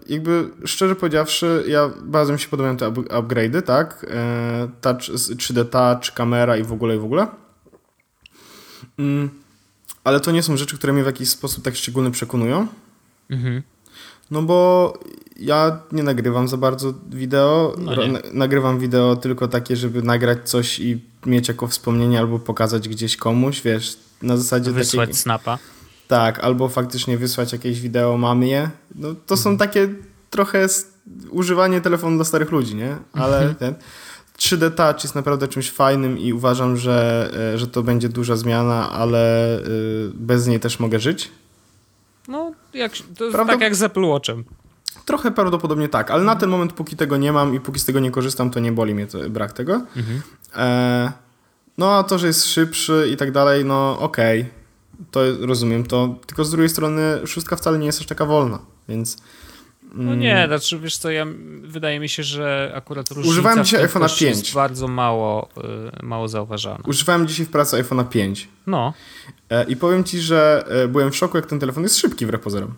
[0.08, 4.06] e, jakby szczerze powiedziawszy, ja bardzo mi się podobają te upgrade'y, tak?
[4.82, 7.28] Touch, 3D Touch, kamera i w ogóle, i w ogóle.
[9.00, 9.42] Mm
[10.04, 12.68] ale to nie są rzeczy, które mnie w jakiś sposób tak szczególny przekonują.
[13.30, 13.62] Mhm.
[14.32, 14.94] No bo
[15.40, 17.76] ja nie nagrywam za bardzo wideo.
[17.78, 17.92] No
[18.34, 23.62] nagrywam wideo tylko takie, żeby nagrać coś i mieć jako wspomnienie albo pokazać gdzieś komuś,
[23.62, 25.22] wiesz, na zasadzie Wysłać takiej...
[25.22, 25.58] snapa.
[26.12, 28.70] Tak, albo faktycznie wysłać jakieś wideo mamie.
[28.96, 29.38] No to mhm.
[29.38, 29.90] są takie
[30.30, 30.68] trochę
[31.30, 32.98] używanie telefonu dla starych ludzi, nie?
[33.14, 33.56] Ale mhm.
[33.56, 33.76] ten...
[34.38, 38.92] 3D Touch jest naprawdę czymś fajnym i uważam, że, e, że to będzie duża zmiana,
[38.92, 39.62] ale e,
[40.14, 41.32] bez niej też mogę żyć.
[42.28, 44.44] No, jak, to jest tak jak z Apple Watchem.
[45.06, 48.00] Trochę prawdopodobnie tak, ale na ten moment, póki tego nie mam i póki z tego
[48.00, 49.74] nie korzystam, to nie boli mnie to, brak tego.
[49.74, 50.22] Mhm.
[50.56, 51.12] E,
[51.78, 54.61] no a to, że jest szybszy i tak dalej, no okej, okay,
[55.12, 56.16] to rozumiem to.
[56.26, 58.60] Tylko z drugiej strony szóstka wcale nie jest aż taka wolna,
[58.90, 59.18] więc
[59.94, 61.26] No nie, znaczy wiesz co, ja,
[61.64, 64.38] wydaje mi się, że akurat różnica Używałem dzisiaj w iPhone'a prędkości 5.
[64.38, 65.50] jest bardzo mało,
[66.02, 66.84] y, mało zauważalna.
[66.88, 68.94] Używałem dzisiaj w pracy iPhone'a 5 No,
[69.50, 72.42] e, i powiem ci, że e, byłem w szoku, jak ten telefon jest szybki wbrew
[72.42, 72.74] pozorom.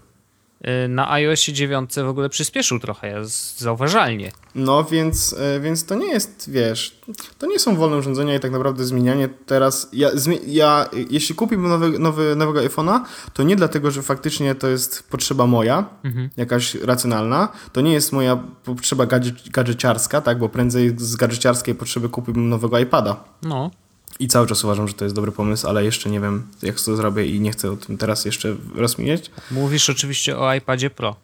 [0.86, 3.26] Y, na iOSie 9 w ogóle przyspieszył trochę,
[3.58, 4.32] zauważalnie.
[4.56, 7.00] No więc, e, więc to nie jest, wiesz,
[7.40, 10.10] to nie są wolne urządzenia i tak naprawdę zmienianie teraz, ja,
[10.48, 13.00] ja jeśli kupiłbym nowy, nowy, nowego iPhone'a,
[13.34, 15.90] to nie dlatego, że faktycznie to jest potrzeba moja,
[16.38, 19.06] jakaś racjonalna, to nie jest moja potrzeba
[19.52, 23.24] gadżeciarska, tak, bo prędzej z gadżeciarskiej potrzeby kupiłbym nowego iPada.
[23.42, 23.72] No,
[24.20, 26.96] I cały czas uważam, że to jest dobry pomysł, ale jeszcze nie wiem, jak to
[26.96, 29.32] zrobię i nie chcę o tym teraz jeszcze rozmieniać.
[29.52, 31.16] mówisz oczywiście o iPadzie Pro.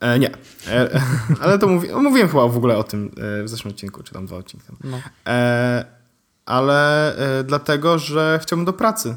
[0.00, 0.30] E, nie,
[0.68, 1.00] e,
[1.42, 4.26] ale to mówi, mówiłem chyba w ogóle o tym e, w zeszłym odcinku, czy tam
[4.26, 4.66] dwa odcinki.
[4.84, 5.00] No.
[5.26, 5.84] E,
[6.46, 9.16] ale e, dlatego, że chciałbym do pracy.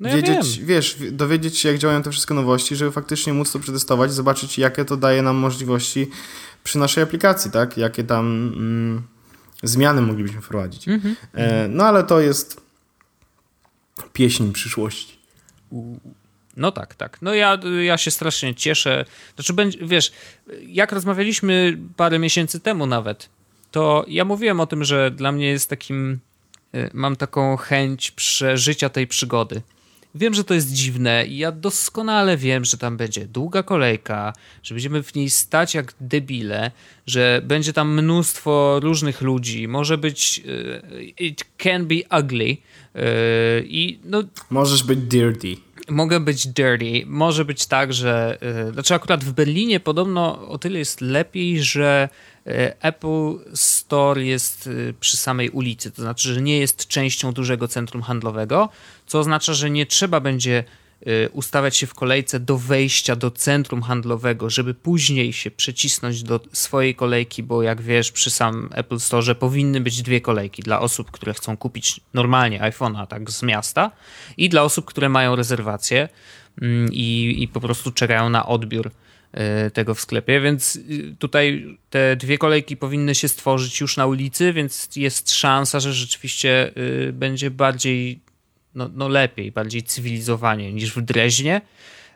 [0.00, 0.66] No ja Wiedzieć, wiem.
[0.66, 4.84] wiesz, dowiedzieć się, jak działają te wszystkie nowości, żeby faktycznie móc to przetestować, zobaczyć, jakie
[4.84, 6.10] to daje nam możliwości
[6.64, 7.76] przy naszej aplikacji, tak?
[7.76, 9.02] Jakie tam mm,
[9.62, 10.88] zmiany moglibyśmy wprowadzić.
[10.88, 11.16] Mhm.
[11.34, 12.60] E, no ale to jest
[14.12, 15.18] pieśń przyszłości.
[16.56, 17.22] No tak, tak.
[17.22, 19.04] No ja, ja się strasznie cieszę.
[19.34, 20.12] Znaczy, wiesz,
[20.66, 23.28] jak rozmawialiśmy parę miesięcy temu nawet,
[23.70, 26.18] to ja mówiłem o tym, że dla mnie jest takim,
[26.74, 29.62] y, mam taką chęć przeżycia tej przygody.
[30.18, 34.74] Wiem, że to jest dziwne i ja doskonale wiem, że tam będzie długa kolejka, że
[34.74, 36.70] będziemy w niej stać jak debile,
[37.06, 42.56] że będzie tam mnóstwo różnych ludzi, może być, y, it can be ugly y,
[43.68, 45.56] i no Możesz być dirty.
[45.88, 47.02] mogę być dirty.
[47.06, 48.38] Może być tak, że.
[48.66, 52.08] Yy, znaczy, akurat w Berlinie podobno o tyle jest lepiej, że
[52.80, 55.90] Apple Store jest yy, przy samej ulicy.
[55.90, 58.68] To znaczy, że nie jest częścią dużego centrum handlowego,
[59.06, 60.64] co oznacza, że nie trzeba będzie
[61.06, 66.40] yy, ustawiać się w kolejce do wejścia do centrum handlowego, żeby później się przecisnąć do
[66.52, 71.10] swojej kolejki, bo jak wiesz, przy sam Apple Store powinny być dwie kolejki dla osób,
[71.10, 73.90] które chcą kupić normalnie iPhone'a tak z miasta
[74.36, 76.08] i dla osób, które mają rezerwację
[76.62, 79.07] mm, i, i po prostu czekają na odbiór y,
[79.72, 84.52] tego w sklepie, więc y, tutaj te dwie kolejki powinny się stworzyć już na ulicy,
[84.52, 88.20] więc jest szansa, że rzeczywiście y, będzie bardziej
[88.74, 91.60] no, no lepiej, bardziej cywilizowanie niż w Dreźnie.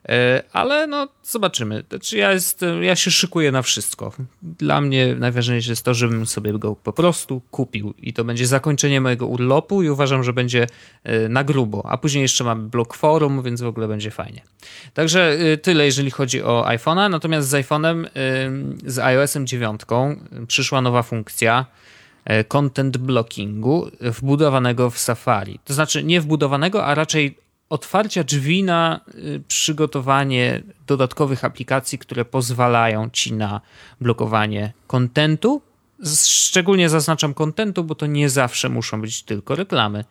[0.08, 1.84] E, Ale no, zobaczymy.
[1.88, 4.12] Znaczy ja, jest, ja się szykuję na wszystko.
[4.42, 7.94] Dla mnie najważniejsze jest to, żebym sobie go po prostu kupił.
[7.98, 10.66] I to będzie zakończenie mojego urlopu i uważam, że będzie
[11.04, 11.86] e, na grubo.
[11.88, 14.42] A później jeszcze mamy blok forum, więc w ogóle będzie fajnie.
[14.94, 17.10] Także e, tyle, jeżeli chodzi o iPhone'a.
[17.10, 18.06] Natomiast z iPhone'em,
[18.86, 19.80] z iOS-em 9
[20.46, 21.66] przyszła nowa funkcja
[22.48, 25.58] content blockingu wbudowanego w Safari.
[25.64, 27.36] To znaczy nie wbudowanego, a raczej
[27.72, 33.60] otwarcia drzwi na y, przygotowanie dodatkowych aplikacji, które pozwalają ci na
[34.00, 35.62] blokowanie kontentu.
[36.24, 40.04] Szczególnie zaznaczam kontentu, bo to nie zawsze muszą być tylko reklamy.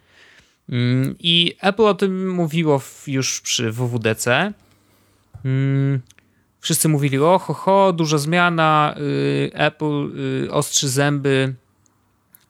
[0.70, 4.54] Mm, I Apple o tym mówiło już przy WWDC.
[5.46, 6.02] Mm,
[6.62, 10.10] Wszyscy mówili, o ho, ho duża zmiana, y, Apple
[10.46, 11.54] y, ostrzy zęby,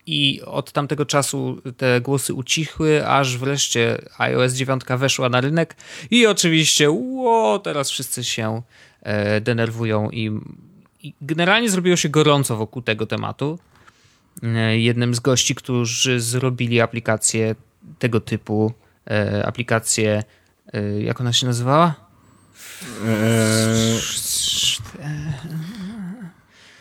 [0.05, 5.75] i od tamtego czasu te głosy ucichły, aż wreszcie iOS 9 weszła na rynek
[6.11, 8.61] i oczywiście ło, teraz wszyscy się
[9.01, 10.31] e, denerwują i,
[11.03, 13.59] i generalnie zrobiło się gorąco wokół tego tematu.
[14.43, 17.55] E, jednym z gości, którzy zrobili aplikację
[17.99, 18.73] tego typu,
[19.09, 20.23] e, aplikację,
[20.73, 21.95] e, jak ona się nazywała?
[23.07, 23.99] Eee,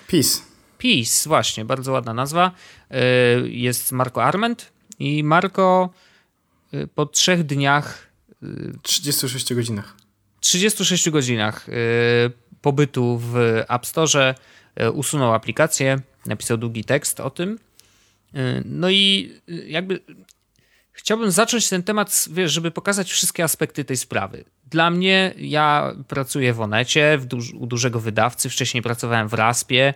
[0.07, 0.50] Peace.
[0.83, 2.53] Peace, właśnie, bardzo ładna nazwa.
[2.91, 5.91] Y, Jest Marco Arment i Marco
[6.75, 8.11] y, po trzech dniach,
[8.83, 9.97] 36 godzinach.
[10.41, 11.73] 36 godzinach y,
[12.63, 13.37] pobytu w
[13.69, 14.35] App Store
[14.83, 17.59] y, usunął aplikację, napisał długi tekst o tym.
[18.35, 20.01] Y, No i y, jakby
[20.93, 24.45] chciałbym zacząć ten temat, wiesz, żeby pokazać wszystkie aspekty tej sprawy.
[24.67, 29.95] Dla mnie, ja pracuję w Onecie, w duż, u dużego wydawcy, wcześniej pracowałem w Raspie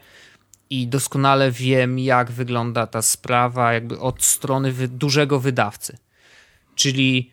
[0.74, 5.96] i doskonale wiem, jak wygląda ta sprawa jakby od strony wy, dużego wydawcy.
[6.74, 7.30] Czyli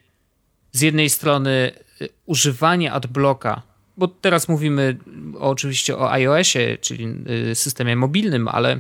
[0.72, 3.62] z jednej strony y, używanie adblocka,
[3.98, 4.98] bo teraz mówimy
[5.40, 7.08] oczywiście o iOSie, czyli
[7.52, 8.80] y, systemie mobilnym, ale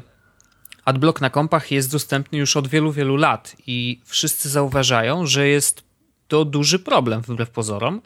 [0.85, 5.83] adblock na kompach jest dostępny już od wielu, wielu lat i wszyscy zauważają, że jest
[6.27, 8.01] to duży problem wbrew pozorom,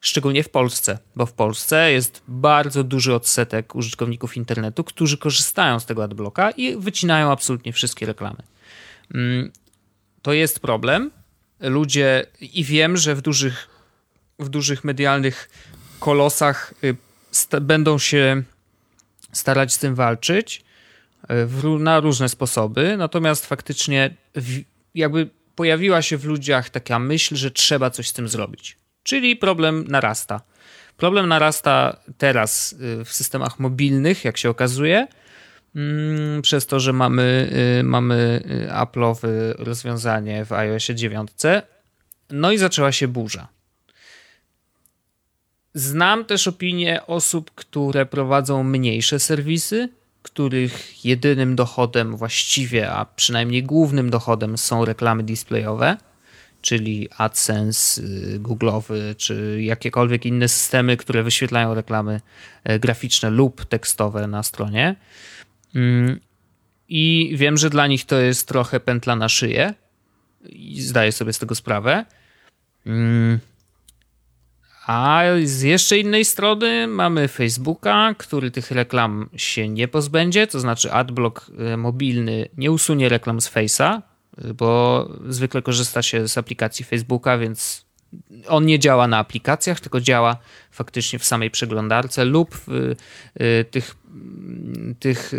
[0.00, 5.86] szczególnie w Polsce, bo w Polsce jest bardzo duży odsetek użytkowników internetu, którzy korzystają z
[5.86, 8.42] tego adblocka i wycinają absolutnie wszystkie reklamy.
[9.14, 9.52] Mm,
[10.22, 11.10] To jest problem.
[11.60, 13.68] Ludzie, i wiem, że w dużych,
[14.38, 15.50] w dużych medialnych
[16.00, 18.42] kolosach y, będą się
[19.32, 20.64] starać z tym walczyć
[21.28, 24.60] w, na różne sposoby, natomiast faktycznie w,
[24.94, 28.76] jakby pojawiła się w ludziach taka myśl, że trzeba coś z tym zrobić.
[29.02, 30.40] Czyli problem narasta.
[30.96, 32.74] Problem narasta teraz
[33.04, 35.06] w systemach mobilnych, jak się okazuje,
[35.76, 37.50] mm, przez to, że mamy,
[37.84, 39.28] mamy Apple'owe
[39.58, 41.30] rozwiązanie w iOSie 9.
[42.30, 43.48] No i zaczęła się burza.
[45.74, 49.88] Znam też opinie osób, które prowadzą mniejsze serwisy,
[50.22, 55.96] których jedynym dochodem właściwie, a przynajmniej głównym dochodem są reklamy displayowe,
[56.60, 62.20] czyli AdSense, y, Google'owy, czy jakiekolwiek inne systemy, które wyświetlają reklamy
[62.64, 64.96] e, graficzne lub tekstowe na stronie.
[65.74, 66.20] Mm,
[66.88, 69.74] I wiem, że dla nich to jest trochę pętla na szyję
[70.78, 72.04] zdaję sobie z tego sprawę.
[72.86, 73.38] Mm,
[74.86, 80.92] a z jeszcze innej strony mamy Facebooka, który tych reklam się nie pozbędzie, to znaczy
[80.92, 84.02] adblock e, mobilny nie usunie reklam z Face'a,
[84.54, 87.88] bo zwykle korzysta się z aplikacji Facebooka, więc
[88.48, 90.36] on nie działa na aplikacjach, tylko działa
[90.70, 92.94] faktycznie w samej przeglądarce lub w
[93.40, 93.96] e, tych,
[94.98, 95.32] tych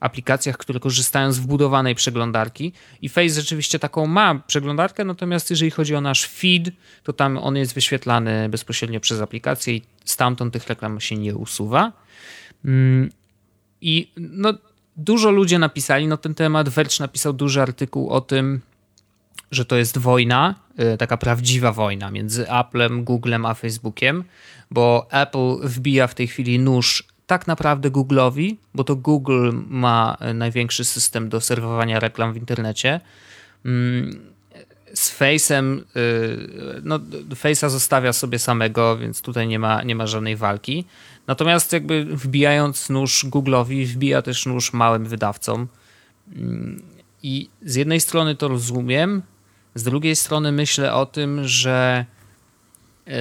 [0.00, 2.72] aplikacjach, które korzystają z wbudowanej przeglądarki.
[3.02, 6.70] I Face rzeczywiście taką ma przeglądarkę, natomiast jeżeli chodzi o nasz feed,
[7.02, 11.92] to tam on jest wyświetlany bezpośrednio przez aplikację i stamtąd tych reklam się nie usuwa.
[12.64, 13.10] Mm,
[13.80, 14.54] I no,
[14.98, 16.68] dużo ludzie napisali na ten temat.
[16.68, 18.60] Verge napisał duży artykuł o tym,
[19.50, 20.54] że to jest wojna,
[20.94, 24.24] y, taka prawdziwa wojna między Applem, Googlem a Facebookiem,
[24.70, 30.84] bo Apple wbija w tej chwili nóż tak naprawdę Google'owi, bo to Google ma największy
[30.84, 33.00] system do serwowania reklam w internecie.
[35.18, 36.98] Face'em, y, no
[37.34, 40.84] Face'a zostawia sobie samego, więc tutaj nie ma, nie ma żadnej walki.
[41.26, 45.68] Natomiast jakby wbijając nóż Google'owi, wbija też nóż małym wydawcom.
[47.22, 49.22] I z jednej strony to rozumiem,
[49.74, 52.06] z drugiej strony myślę o tym, że
[53.08, 53.12] y,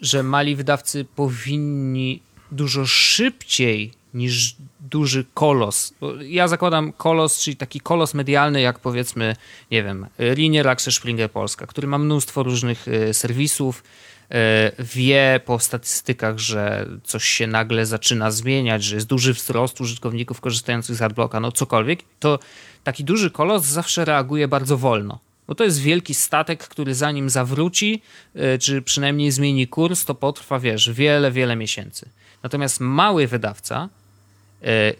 [0.00, 2.22] że mali wydawcy powinni
[2.52, 5.94] dużo szybciej niż duży kolos.
[6.20, 9.36] Ja zakładam kolos, czyli taki kolos medialny, jak powiedzmy,
[9.70, 13.82] nie wiem, Linier Axel Springer Polska, który ma mnóstwo różnych e, serwisów,
[14.30, 20.40] e, wie po statystykach, że coś się nagle zaczyna zmieniać, że jest duży wzrost użytkowników
[20.40, 22.38] korzystających z adblocka, no cokolwiek, to
[22.84, 25.18] taki duży kolos zawsze reaguje bardzo wolno.
[25.46, 28.02] Bo to jest wielki statek, który zanim zawróci,
[28.34, 32.08] e, czy przynajmniej zmieni kurs, to potrwa, wiesz, wiele, wiele miesięcy.
[32.42, 33.88] Natomiast mały wydawca,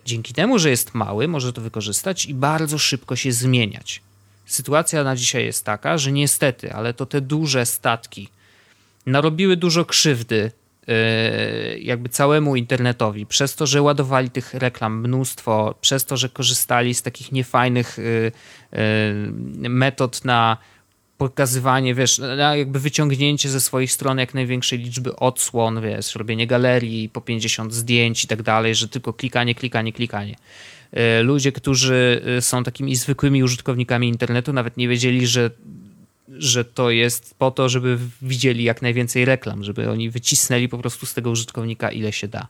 [0.04, 4.02] dzięki temu, że jest mały, może to wykorzystać i bardzo szybko się zmieniać.
[4.46, 8.28] Sytuacja na dzisiaj jest taka, że niestety, ale to te duże statki
[9.06, 10.50] narobiły dużo krzywdy
[10.88, 16.94] e, jakby całemu internetowi, przez to, że ładowali tych reklam mnóstwo, przez to, że korzystali
[16.94, 19.12] z takich niefajnych e,
[19.68, 20.56] metod na
[21.18, 22.20] pokazywanie, wiesz,
[22.56, 28.24] jakby wyciągnięcie ze swoich stron jak największej liczby odsłon, wiesz, robienie galerii po 50 zdjęć
[28.24, 30.36] i tak dalej, że tylko klikanie, klikanie, klikanie.
[30.92, 35.50] E, ludzie, którzy e, są takimi zwykłymi użytkownikami internetu, nawet nie wiedzieli, że,
[36.28, 41.06] że to jest po to, żeby widzieli jak najwięcej reklam, żeby oni wycisnęli po prostu
[41.06, 42.48] z tego użytkownika ile się da.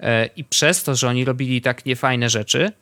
[0.00, 2.72] E, I przez to, że oni robili tak niefajne rzeczy,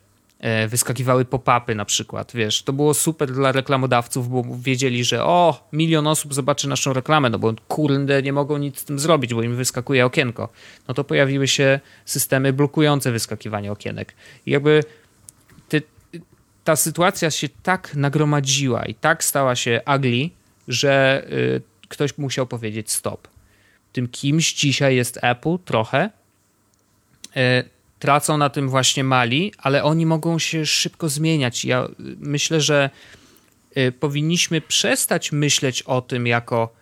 [0.67, 6.07] wyskakiwały pop-upy na przykład, wiesz, to było super dla reklamodawców, bo wiedzieli, że o, milion
[6.07, 9.55] osób zobaczy naszą reklamę, no bo kurde, nie mogą nic z tym zrobić, bo im
[9.55, 10.49] wyskakuje okienko.
[10.87, 14.15] No to pojawiły się systemy blokujące wyskakiwanie okienek.
[14.45, 14.83] I jakby
[16.67, 20.29] ta sytuacja się tak nagromadziła i tak stała się ugly,
[20.67, 23.27] że y, ktoś musiał powiedzieć stop.
[23.93, 26.09] Tym kimś dzisiaj jest Apple trochę,
[27.37, 27.69] y,
[27.99, 31.65] tracą na tym właśnie mali, ale oni mogą się szybko zmieniać.
[31.65, 31.87] Ja
[32.19, 32.89] myślę, że
[33.77, 36.73] y, powinniśmy przestać myśleć o tym jako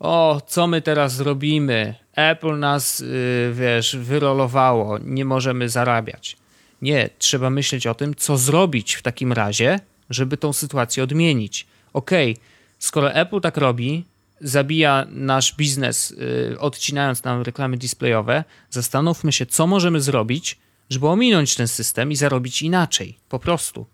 [0.00, 1.94] o, co my teraz zrobimy?
[2.14, 6.36] Apple nas, y, wiesz, wyrolowało, nie możemy zarabiać.
[6.82, 11.66] Nie, trzeba myśleć o tym, co zrobić w takim razie, żeby tą sytuację odmienić.
[11.92, 12.44] Okej, okay,
[12.78, 14.04] skoro Apple tak robi,
[14.40, 16.14] zabija nasz biznes,
[16.58, 20.58] odcinając nam reklamy displayowe, zastanówmy się, co możemy zrobić,
[20.90, 23.86] żeby ominąć ten system i zarobić inaczej, po prostu.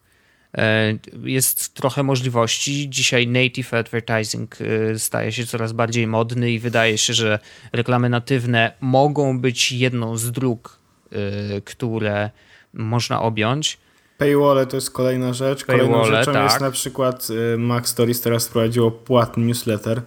[0.59, 2.91] E, jest trochę możliwości.
[2.91, 7.39] Dzisiaj native advertising e, staje się coraz bardziej modny i wydaje się, że
[7.73, 10.79] reklamy natywne mogą być jedną z dróg,
[11.13, 12.31] e, które
[12.73, 13.79] można objąć.
[14.19, 15.65] Paywall to jest kolejna rzecz.
[15.65, 16.45] Kolejną rzeczą tak.
[16.45, 17.29] jest na przykład
[17.59, 20.03] Mac Stories teraz wprowadziło płatny newsletter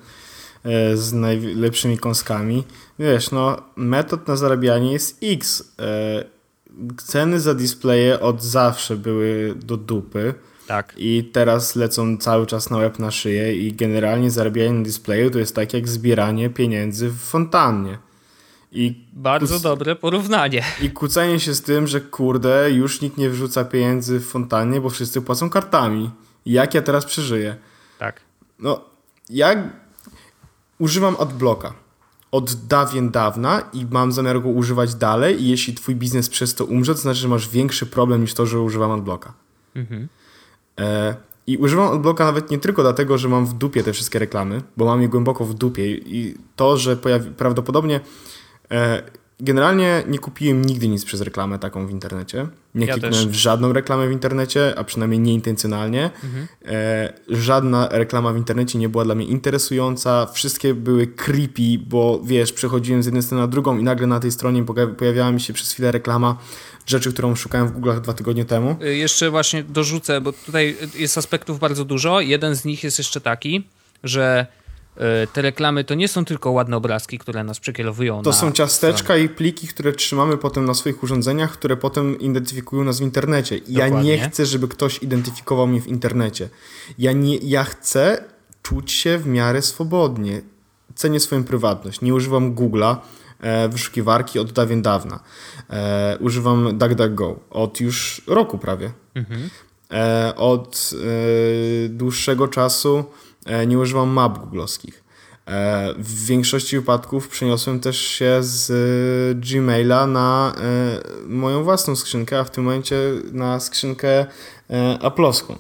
[0.94, 2.64] z najlepszymi kąskami.
[3.00, 5.74] Wiesz, no, metod na zarabianie jest X.
[6.98, 10.34] Ceny za displaye od zawsze były do dupy.
[10.68, 10.94] Tak.
[10.98, 15.40] I teraz lecą cały czas na łeb na szyję i generalnie zarabianie na displayu to
[15.40, 17.98] jest tak jak zbieranie pieniędzy w fontannie.
[18.72, 20.64] I Bardzo dobre porównanie.
[20.82, 24.90] I kłócenie się z tym, że kurde, już nikt nie wrzuca pieniędzy w fontannie, bo
[24.90, 26.12] wszyscy płacą kartami.
[26.46, 27.56] Jak ja teraz przeżyję?
[28.00, 28.22] Tak.
[28.60, 28.82] No,
[29.30, 29.70] ja
[30.80, 31.74] używam adblocka
[32.34, 36.66] od dawien dawna i mam zamiar go używać dalej i jeśli twój biznes przez to
[36.66, 39.34] umrze, to znaczy, że masz większy problem niż to, że używam adblocka.
[39.76, 40.08] Mhm.
[40.80, 41.16] E,
[41.48, 44.86] I używam adblocka nawet nie tylko dlatego, że mam w dupie te wszystkie reklamy, bo
[44.86, 48.00] mam je głęboko w dupie i to, że pojawi, prawdopodobnie
[48.72, 49.04] e,
[49.40, 52.48] generalnie nie kupiłem nigdy nic przez reklamę taką w internecie.
[52.76, 56.10] Nie Ja kliknąłem w żadną reklamę w internecie, a przynajmniej nieintencjonalnie.
[56.66, 60.26] E, żadna reklama w internecie nie była dla mnie interesująca.
[60.34, 64.32] Wszystkie były creepy, bo wiesz, przechodziłem z jednej strony na drugą i nagle na tej
[64.32, 66.38] stronie poja- pojawiała mi się przez chwilę reklama
[66.86, 68.76] rzeczy, którą szukałem w Google'ach dwa tygodnie temu.
[68.84, 72.22] Y, Jeszcze właśnie dorzucę, bo tutaj jest aspektów bardzo dużo.
[72.22, 73.64] Jeden z nich jest jeszcze taki,
[74.04, 74.48] że
[75.34, 79.18] te reklamy to nie są tylko ładne obrazki, które nas przekierowują To na są ciasteczka
[79.18, 83.58] i pliki, które trzymamy potem na swoich urządzeniach, które potem identyfikują nas w internecie.
[83.58, 84.12] I Ja Dokładnie.
[84.12, 86.50] nie chcę, żeby ktoś identyfikował mnie w internecie.
[86.98, 88.24] Ja, nie, ja chcę
[88.64, 90.42] czuć się w miarę swobodnie.
[90.96, 92.02] Cenię swoją prywatność.
[92.02, 92.96] Nie używam Google'a,
[93.40, 95.20] e, wyszukiwarki od dawien dawna.
[95.70, 98.92] E, używam DuckDuckGo od już roku prawie.
[99.92, 103.04] E, od e, dłuższego czasu e,
[103.68, 105.04] nie używam map googlowskich.
[105.48, 112.40] E, w większości wypadków przeniosłem też się z e, Gmaila na e, moją własną skrzynkę,
[112.40, 112.98] a w tym momencie
[113.32, 114.28] na skrzynkę e,
[114.98, 115.56] Apple'owską.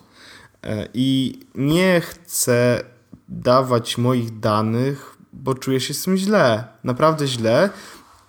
[0.63, 2.83] E, I nie chcę
[3.29, 6.63] dawać moich danych, bo czuję się z tym źle.
[6.83, 7.69] Naprawdę źle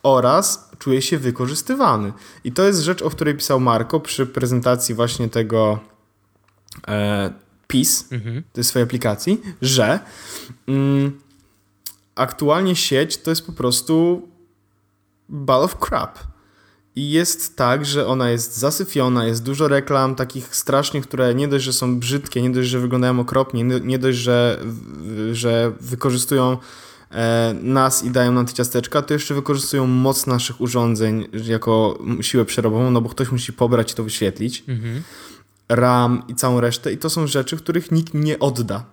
[0.02, 2.12] oraz czuję się wykorzystywany.
[2.44, 5.78] I to jest rzecz, o której pisał Marco przy prezentacji właśnie tego
[7.67, 8.09] PIS,
[8.53, 10.01] tej swojej aplikacji, że
[10.69, 11.21] mm,
[12.15, 14.29] aktualnie sieć to jest po prostu
[15.29, 16.19] ball of crap.
[16.97, 21.65] I jest tak, że ona jest zasyfiona, jest dużo reklam takich strasznie, które nie dość,
[21.65, 24.61] że są brzydkie, nie dość, że wyglądają okropnie, nie, dość, że,
[25.33, 26.59] że wykorzystują
[27.11, 32.45] e, nas i dają nam te ciasteczka, to jeszcze wykorzystują moc naszych urządzeń jako siłę
[32.45, 34.65] przerobową, no bo ktoś musi pobrać i to wyświetlić.
[35.69, 38.85] RAM i całą resztę i to są rzeczy, których nikt nie odda.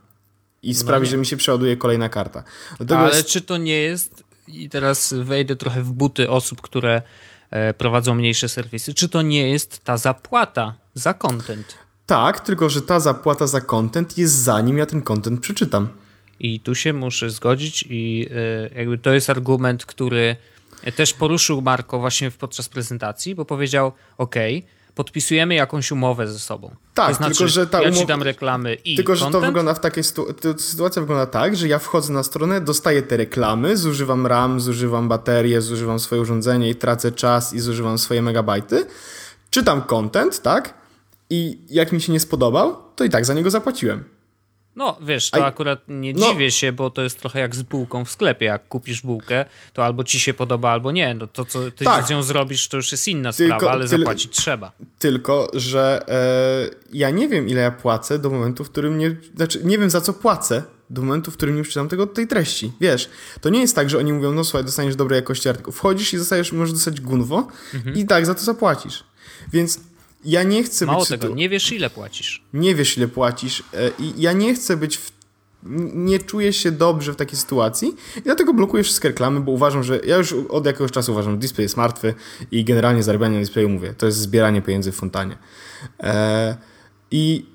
[0.64, 1.12] I sprawi, nie.
[1.12, 2.44] że mi się przeładuje kolejna karta.
[2.78, 7.02] Dlatego Ale jest, czy to nie jest, i teraz wejdę trochę w buty osób, które
[7.50, 11.82] e, prowadzą mniejsze serwisy, czy to nie jest ta zapłata za content?
[12.12, 15.88] tak, tylko że ta zapłata za content jest zanim ja ten content przeczytam.
[16.40, 18.28] I tu się muszę zgodzić i
[18.72, 20.36] e, jakby to jest argument, który
[20.96, 24.36] też poruszył Marko właśnie podczas prezentacji, bo powiedział, ok,
[24.96, 26.76] podpisujemy jakąś umowę ze sobą.
[26.94, 29.42] Tak, to znaczy, tylko że ta ja ci umowa- dam reklamy i Tylko, że to
[29.42, 33.18] wygląda w takiej sytu- to sytuacja wygląda tak, że ja wchodzę na stronę, dostaję te
[33.18, 38.86] reklamy, zużywam RAM, zużywam baterię, zużywam swoje urządzenie i tracę czas i zużywam swoje megabajty.
[39.50, 40.74] Czytam content, tak?
[41.30, 44.04] I jak mi się nie spodobał, to i tak za niego zapłaciłem.
[44.76, 46.20] No, wiesz, to A- akurat nie no.
[46.32, 48.46] dziwię się, bo to jest trochę jak z bułką w sklepie.
[48.46, 51.14] Jak kupisz bułkę, to albo ci się podoba, albo nie.
[51.14, 52.08] No to, co ty Tak.
[52.08, 54.72] z nią zrobisz, to już jest inna Tylko- sprawa, ale tyle- zapłacić trzeba.
[55.00, 59.16] Tylko, że e, ja nie wiem, ile ja płacę do momentu, w którym nie.
[59.36, 62.72] Znaczy, nie wiem za co płacę do momentu, w którym nie przeczytam tego, tej treści.
[62.82, 63.10] Wiesz,
[63.42, 65.74] to nie jest tak, że oni mówią, no słuchaj, dostaniesz dobrej jakości artykuł.
[65.74, 67.48] Wchodzisz i dostajesz, możesz dostać gunwo
[67.96, 69.04] i tak za to zapłacisz.
[69.54, 69.80] Więc
[70.26, 71.10] ja nie chcę Mało być.
[71.10, 72.44] tego, sytu- nie wiesz ile płacisz.
[72.54, 75.12] nie wiesz, ile płacisz e, i ja nie chcę być w...
[75.94, 80.00] nie czuję się dobrze w takiej sytuacji i dlatego blokuję wszystkie reklamy, bo uważam, że
[80.06, 82.14] ja już od jakiegoś czasu uważam, że display jest martwy
[82.52, 85.38] i generalnie zarabianie na displayu mówię, to jest zbieranie pieniędzy w fontannie.
[86.00, 86.58] E,
[87.12, 87.46] I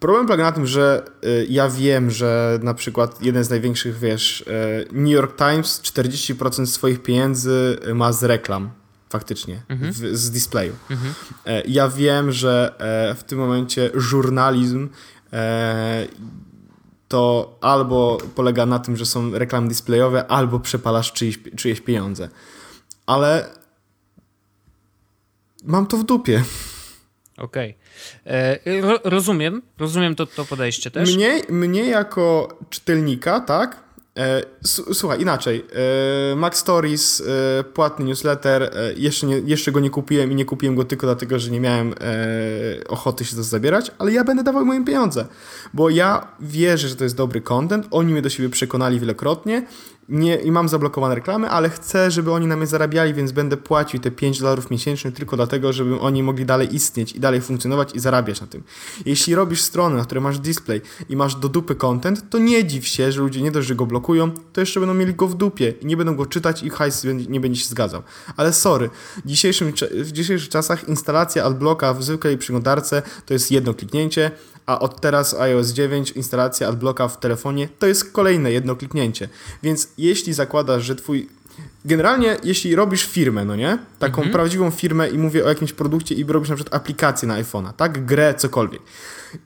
[0.00, 4.44] problem polega na tym, że e, ja wiem, że na przykład jeden z największych, wiesz,
[4.46, 8.70] e, New York Times 40% swoich pieniędzy ma z reklam.
[9.10, 10.72] Faktycznie, w, z displayu.
[11.46, 14.88] E, Ja wiem, że e, w tym momencie żurnalizm
[15.32, 16.06] e,
[17.08, 22.28] to albo polega na tym, że są reklamy displayowe, albo przepalasz czyjeś, czyjeś pieniądze.
[23.06, 23.48] Ale
[25.64, 26.44] mam to w dupie.
[27.36, 27.78] Okej.
[28.80, 31.14] Ro, rozumiem, rozumiem to, to podejście też.
[31.16, 33.87] Mnie, mnie jako czytelnika, tak,
[34.92, 35.64] słuchaj, inaczej.
[36.32, 37.22] E, Max Stories,
[37.60, 41.06] e, płatny newsletter, e, jeszcze, nie, jeszcze go nie kupiłem i nie kupiłem go tylko
[41.06, 45.26] dlatego, że nie miałem e, ochoty się to zabierać, ale ja będę dawał moim pieniądze,
[45.74, 49.66] bo ja wierzę, że to jest dobry content, oni mnie do siebie przekonali wielokrotnie
[50.08, 54.00] nie, i mam zablokowane reklamy, ale chcę, żeby oni na mnie zarabiali, więc będę płacił
[54.00, 58.00] te 5 dolarów miesięcznie tylko dlatego, żeby oni mogli dalej istnieć i dalej funkcjonować i
[58.00, 58.62] zarabiać na tym.
[59.06, 62.86] Jeśli robisz stronę, na której masz display i masz do dupy content, to nie dziw
[62.86, 65.74] się, że ludzie nie dość, że go blokują, to jeszcze będą mieli go w dupie
[65.80, 68.02] i nie będą go czytać i hajs nie będzie się zgadzał.
[68.36, 68.90] Ale sorry,
[69.24, 74.30] w, dzisiejszym, w dzisiejszych czasach instalacja adblocka w zwykłej przeglądarce to jest jedno kliknięcie,
[74.68, 79.28] a od teraz iOS 9 instalacja adblocka w telefonie to jest kolejne jedno kliknięcie.
[79.62, 81.28] Więc jeśli zakładasz, że twój
[81.84, 83.78] Generalnie, jeśli robisz firmę, no nie?
[83.98, 84.32] Taką mhm.
[84.32, 88.06] prawdziwą firmę i mówię o jakimś produkcie i robisz na przykład aplikację na iPhone'a, tak?
[88.06, 88.82] Grę, cokolwiek.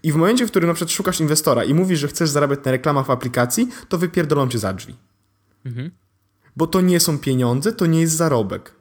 [0.03, 2.71] I w momencie, w którym na przykład szukasz inwestora i mówisz, że chcesz zarabiać na
[2.71, 4.95] reklamach w aplikacji, to wypierdolą cię za drzwi.
[5.67, 5.91] Mhm.
[6.57, 8.73] Bo to nie są pieniądze, to nie jest zarobek.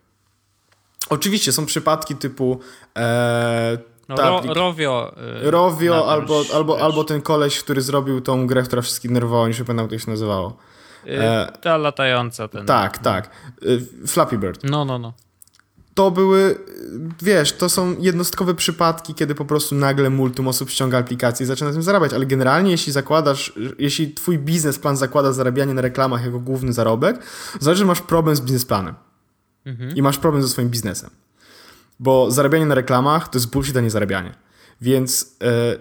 [1.10, 2.60] Oczywiście są przypadki typu
[2.98, 3.78] e,
[4.16, 5.16] no, ro, Rovio.
[5.44, 9.54] Yy, Rovio albo, albo, albo ten koleś, który zrobił tą grę, która wszystkich nerwowała, nie
[9.54, 10.58] pamiętam jak to się nazywało.
[11.06, 12.48] Yy, e, ta latająca.
[12.48, 12.66] Ten.
[12.66, 13.30] Tak, tak.
[13.62, 14.64] Yy, Flappy Bird.
[14.64, 15.14] No, no, no.
[15.94, 16.58] To były,
[17.22, 21.70] wiesz, to są jednostkowe przypadki, kiedy po prostu nagle multum osób ściąga aplikację i zaczyna
[21.70, 26.40] na tym zarabiać, ale generalnie jeśli zakładasz, jeśli twój biznesplan zakłada zarabianie na reklamach jako
[26.40, 27.24] główny zarobek,
[27.60, 28.96] znaczy, że masz problem z biznesplanem
[29.66, 29.96] mhm.
[29.96, 31.10] i masz problem ze swoim biznesem.
[32.02, 34.34] Bo zarabianie na reklamach to jest bullshit, a nie zarabianie.
[34.82, 35.78] Więc e,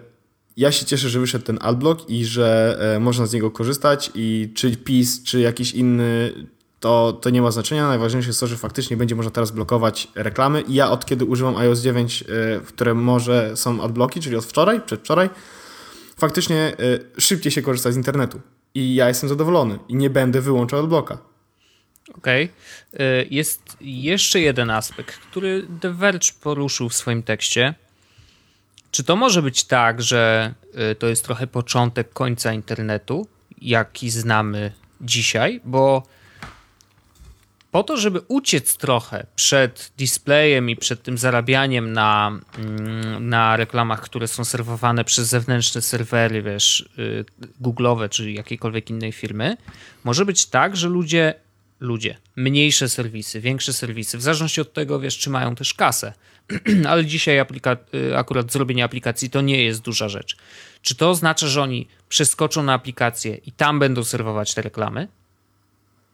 [0.56, 4.52] ja się cieszę, że wyszedł ten adblock i że e, można z niego korzystać i
[4.54, 6.32] czy PiS, czy jakiś inny,
[6.80, 7.88] to, to nie ma znaczenia.
[7.88, 10.60] Najważniejsze jest to, że faktycznie będzie można teraz blokować reklamy.
[10.60, 12.26] I ja od kiedy używam iOS 9, e,
[12.60, 15.30] w które może są adblocki, czyli od wczoraj, przedwczoraj,
[16.16, 16.76] faktycznie
[17.18, 18.40] szybciej się korzysta z internetu.
[18.74, 21.29] I ja jestem zadowolony i nie będę wyłączał adblocka.
[22.18, 22.48] Okej.
[22.94, 23.26] Okay.
[23.30, 27.74] Jest jeszcze jeden aspekt, który The Verge poruszył w swoim tekście.
[28.90, 30.54] Czy to może być tak, że
[30.92, 33.26] y, to jest trochę początek końca internetu,
[33.62, 35.60] jaki znamy dzisiaj?
[35.64, 36.02] Bo
[37.70, 44.00] po to, żeby uciec trochę przed displayem i przed tym zarabianiem na, mm, na reklamach,
[44.00, 47.24] które są serwowane przez zewnętrzne serwery, wiesz, y,
[47.62, 49.56] Google'owe czy jakiejkolwiek innej firmy,
[50.04, 51.34] może być tak, że ludzie
[51.80, 52.16] ludzie.
[52.36, 56.12] Mniejsze serwisy, większe serwisy, w zależności od tego, wiesz, czy mają też kasę.
[56.90, 57.38] Ale dzisiaj
[57.94, 60.36] y, akurat zrobienie aplikacji to nie jest duża rzecz.
[60.82, 65.08] Czy to oznacza, że oni przeskoczą na aplikację i tam będą serwować te reklamy?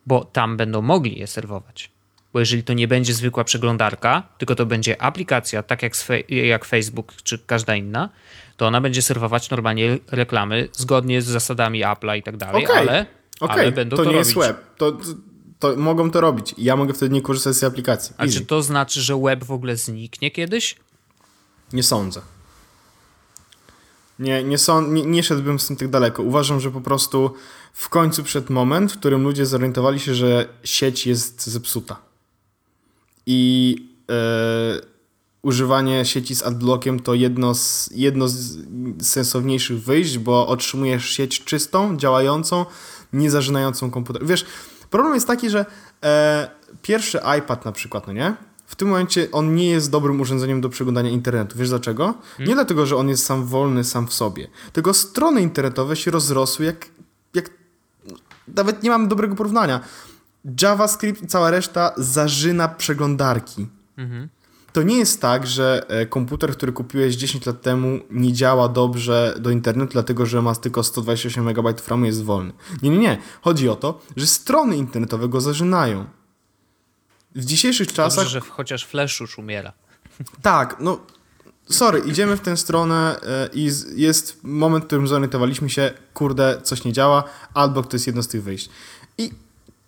[0.07, 1.91] Bo tam będą mogli je serwować.
[2.33, 5.93] Bo jeżeli to nie będzie zwykła przeglądarka, tylko to będzie aplikacja, tak jak,
[6.29, 8.09] jak Facebook czy każda inna,
[8.57, 12.77] to ona będzie serwować normalnie reklamy zgodnie z zasadami Apple'a i tak dalej, okay.
[12.77, 13.07] ale,
[13.41, 13.61] okay.
[13.61, 14.37] ale będą to, to nie robić.
[14.37, 14.57] jest web.
[14.77, 14.99] To,
[15.59, 16.55] to mogą to robić.
[16.59, 18.15] Ja mogę wtedy nie korzystać z tej aplikacji.
[18.19, 20.77] A czy to znaczy, że web w ogóle zniknie kiedyś?
[21.73, 22.21] Nie sądzę.
[24.19, 26.23] Nie, nie, są, nie, nie szedłbym z tym tak daleko.
[26.23, 27.31] Uważam, że po prostu
[27.73, 31.97] w końcu przed moment, w którym ludzie zorientowali się, że sieć jest zepsuta.
[33.27, 33.77] I
[34.11, 34.97] e,
[35.43, 38.59] używanie sieci z adblockiem to jedno z, jedno z
[39.03, 42.67] sensowniejszych wyjść, bo otrzymujesz sieć czystą, działającą,
[43.13, 44.27] nie zażynającą komputer.
[44.27, 44.45] Wiesz,
[44.91, 45.67] Problem jest taki, że
[46.03, 46.51] e,
[46.83, 48.35] pierwszy iPad na przykład, no nie?
[48.67, 51.59] W tym momencie on nie jest dobrym urządzeniem do przeglądania internetu.
[51.59, 52.05] Wiesz dlaczego?
[52.05, 52.49] Hmm?
[52.49, 54.49] Nie dlatego, że on jest sam wolny, sam w sobie.
[54.73, 56.87] Tylko strony internetowe się rozrosły jak,
[57.35, 57.51] jak...
[58.49, 59.81] Nawet nie mam dobrego porównania.
[60.63, 63.67] JavaScript i cała reszta zażyna przeglądarki.
[63.97, 64.29] Mhm
[64.77, 69.35] to nie jest tak, że e, komputer, który kupiłeś 10 lat temu nie działa dobrze
[69.39, 72.53] do internetu, dlatego że ma tylko 128 MB RAMu jest wolny.
[72.83, 73.19] Nie, nie, nie.
[73.43, 76.05] Chodzi o to, że strony internetowe go zażynają.
[77.35, 78.25] W dzisiejszych czasach...
[78.25, 79.73] Dobrze, że chociaż Flash już umiera.
[80.43, 81.01] Tak, no
[81.69, 86.85] sorry, idziemy w tę stronę e, i jest moment, w którym zorientowaliśmy się, kurde, coś
[86.85, 87.25] nie działa,
[87.55, 88.71] albo to jest jedno z tych wyjść.
[89.19, 89.31] I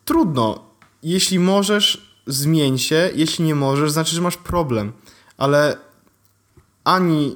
[0.05, 0.65] trudno,
[1.03, 4.93] jeśli możesz, zmień się, jeśli nie możesz, znaczy, że masz problem.
[5.37, 5.77] Ale
[6.85, 7.35] ani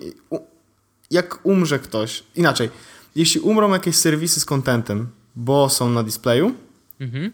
[1.10, 2.70] jak umrze ktoś, inaczej,
[3.14, 6.54] jeśli umrą jakieś serwisy z contentem, bo są na displayu,
[7.00, 7.32] mhm.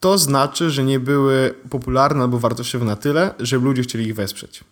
[0.00, 4.64] to znaczy, że nie były popularne albo wartościowe na tyle, żeby ludzie chcieli ich wesprzeć.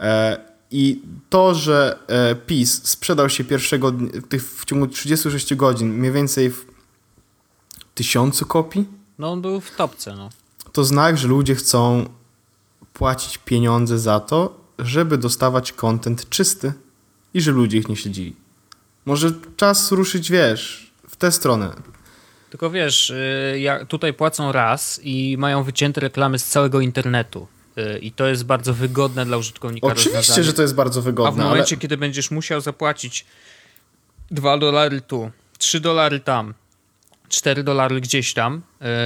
[0.00, 0.40] E,
[0.70, 3.92] I to, że e, PiS sprzedał się pierwszego
[4.38, 6.66] w ciągu 36 godzin mniej więcej w
[7.94, 8.84] tysiącu kopii.
[9.18, 10.30] No on był w topce, no
[10.76, 12.08] to znak, że ludzie chcą
[12.92, 16.72] płacić pieniądze za to, żeby dostawać kontent czysty
[17.34, 18.36] i że ludzie ich nie śledzili.
[19.04, 21.72] Może czas ruszyć, wiesz, w tę stronę.
[22.50, 27.46] Tylko wiesz, y, tutaj płacą raz i mają wycięte reklamy z całego internetu.
[27.78, 29.86] Y, I to jest bardzo wygodne dla użytkownika.
[29.86, 31.42] Oczywiście, że to jest bardzo wygodne.
[31.42, 31.80] A w momencie, ale...
[31.80, 33.26] kiedy będziesz musiał zapłacić
[34.30, 36.54] 2 dolary tu, 3 dolary tam,
[37.28, 38.62] 4 dolary gdzieś tam,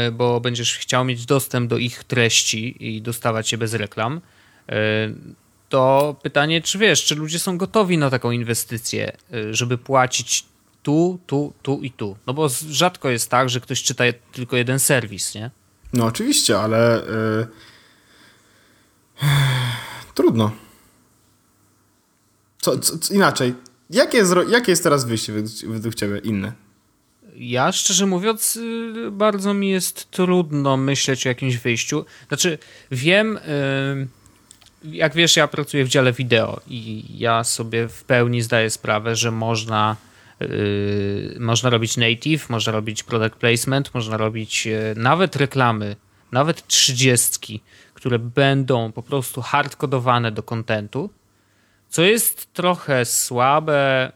[0.08, 4.20] y, bo będziesz chciał mieć dostęp do ich treści i dostawać je bez reklam,
[5.68, 9.12] to pytanie, czy wiesz, czy ludzie są gotowi na taką inwestycję,
[9.50, 10.44] żeby płacić
[10.82, 12.16] tu, tu, tu i tu.
[12.26, 15.50] No bo rzadko jest tak, że ktoś czyta tylko jeden serwis, nie?
[15.92, 17.02] No oczywiście, ale
[19.22, 19.28] yy...
[20.14, 20.50] trudno.
[22.60, 23.54] Co, co, co, inaczej.
[23.90, 26.52] Jakie jest, jakie jest teraz wyjście według, według ciebie inne?
[27.42, 32.04] Ja szczerze mówiąc, y, bardzo mi jest trudno myśleć o jakimś wyjściu.
[32.28, 32.58] Znaczy,
[32.90, 33.40] wiem, y,
[34.84, 39.30] jak wiesz, ja pracuję w dziale wideo i ja sobie w pełni zdaję sprawę, że
[39.30, 39.96] można
[40.40, 45.96] Yy, można robić native, można robić product placement, można robić nawet reklamy,
[46.32, 47.60] nawet trzydziestki,
[47.94, 51.10] które będą po prostu hardkodowane do kontentu,
[51.88, 54.12] co jest trochę słabe.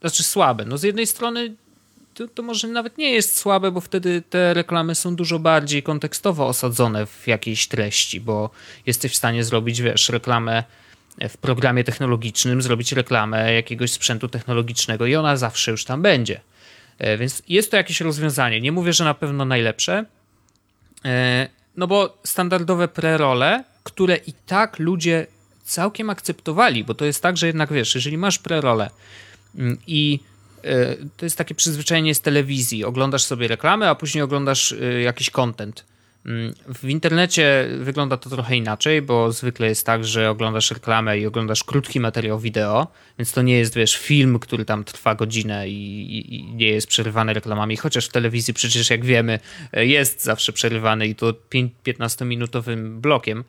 [0.00, 0.64] Znaczy słabe.
[0.64, 1.54] No z jednej strony
[2.14, 6.46] to, to, może nawet nie jest słabe, bo wtedy te reklamy są dużo bardziej kontekstowo
[6.46, 8.50] osadzone w jakiejś treści, bo
[8.86, 10.64] jesteś w stanie zrobić, wiesz, reklamę
[11.28, 16.40] w programie technologicznym zrobić reklamę jakiegoś sprzętu technologicznego i ona zawsze już tam będzie.
[16.98, 18.60] E, więc jest to jakieś rozwiązanie.
[18.60, 20.04] Nie mówię, że na pewno najlepsze,
[21.04, 25.26] e, no bo standardowe prerole, które i tak ludzie
[25.64, 28.90] całkiem akceptowali, bo to jest tak, że jednak wiesz, jeżeli masz prerole
[29.86, 30.20] i
[30.64, 35.84] e, to jest takie przyzwyczajenie z telewizji, oglądasz sobie reklamy, a później oglądasz jakiś content
[36.28, 41.26] Mm, w internecie wygląda to trochę inaczej, bo zwykle jest tak, że oglądasz reklamę i
[41.26, 42.86] oglądasz krótki materiał wideo,
[43.18, 47.34] więc to nie jest, wiesz, film, który tam trwa godzinę i, i, nie jest przerywany
[47.34, 49.38] reklamami, chociaż w telewizji przecież, jak wiemy,
[49.72, 51.32] jest zawsze przerywany i to
[51.86, 53.44] 15-minutowym blokiem.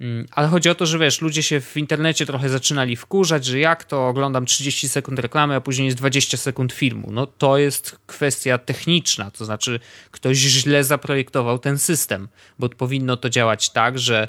[0.00, 3.58] Mm, ale chodzi o to, że wiesz, ludzie się w internecie trochę zaczynali wkurzać, że
[3.58, 7.08] jak to oglądam 30 sekund reklamy, a później jest 20 sekund filmu.
[7.12, 9.80] No to jest kwestia techniczna, to znaczy
[10.10, 12.28] ktoś źle zaprojektował ten system,
[12.58, 14.28] bo powinno to działać tak, że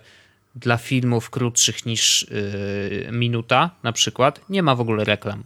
[0.55, 5.43] dla filmów krótszych niż yy, minuta na przykład nie ma w ogóle reklam.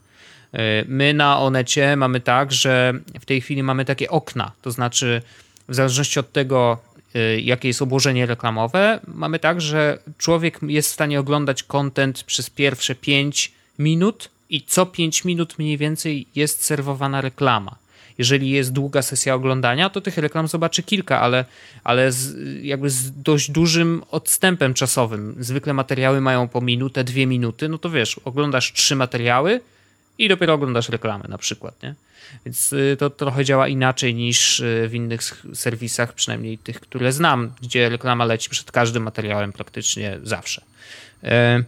[0.53, 5.21] Yy, my na Onecie mamy tak, że w tej chwili mamy takie okna, to znaczy
[5.67, 6.77] w zależności od tego,
[7.41, 12.95] jakie jest obłożenie reklamowe, mamy tak, że człowiek jest w stanie oglądać content przez pierwsze
[12.95, 17.75] 5 minut i co 5 minut mniej więcej jest serwowana reklama.
[18.17, 21.45] Jeżeli jest długa sesja oglądania, to tych reklam zobaczy kilka, ale,
[21.83, 25.35] ale z, jakby z dość dużym odstępem czasowym.
[25.39, 29.61] Zwykle materiały mają po minutę, dwie minuty, no to wiesz, oglądasz trzy materiały
[30.17, 31.95] i dopiero oglądasz reklamę na przykład, nie?
[32.45, 35.21] Więc y, to trochę działa inaczej niż y, w innych
[35.53, 40.61] serwisach, przynajmniej tych, które znam, gdzie reklama leci przed każdym materiałem praktycznie zawsze.
[41.23, 41.63] E,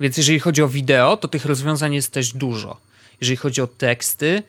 [0.00, 2.76] więc jeżeli chodzi o wideo, to tych rozwiązań jest też dużo.
[3.20, 4.42] Jeżeli chodzi o teksty,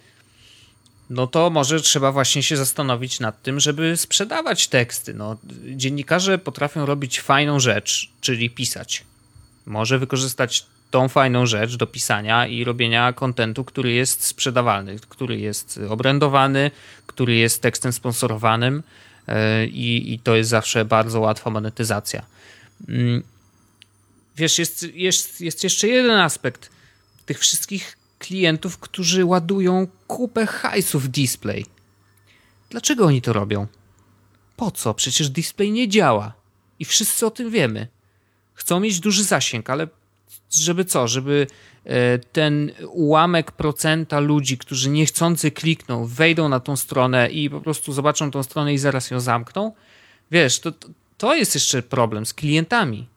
[1.09, 5.13] no to może trzeba właśnie się zastanowić nad tym, żeby sprzedawać teksty.
[5.13, 5.37] No,
[5.75, 9.03] dziennikarze potrafią robić fajną rzecz, czyli pisać.
[9.65, 15.79] Może wykorzystać tą fajną rzecz do pisania i robienia kontentu, który jest sprzedawalny, który jest
[15.89, 16.71] obrędowany,
[17.07, 18.83] który jest tekstem sponsorowanym
[19.27, 22.25] e, i, i to jest zawsze bardzo łatwa monetyzacja.
[22.89, 23.23] Mm,
[24.35, 26.69] wiesz, jest, jest, jest jeszcze jeden aspekt
[27.25, 31.65] tych wszystkich klientów, którzy ładują kupę hajsów w display.
[32.69, 33.67] Dlaczego oni to robią?
[34.55, 34.93] Po co?
[34.93, 36.33] Przecież display nie działa.
[36.79, 37.87] I wszyscy o tym wiemy.
[38.53, 39.87] Chcą mieć duży zasięg, ale
[40.51, 41.07] żeby co?
[41.07, 41.47] Żeby
[41.85, 47.93] e, ten ułamek procenta ludzi, którzy niechcący klikną, wejdą na tą stronę i po prostu
[47.93, 49.71] zobaczą tą stronę i zaraz ją zamkną.
[50.31, 50.71] Wiesz, to,
[51.17, 53.07] to jest jeszcze problem z klientami.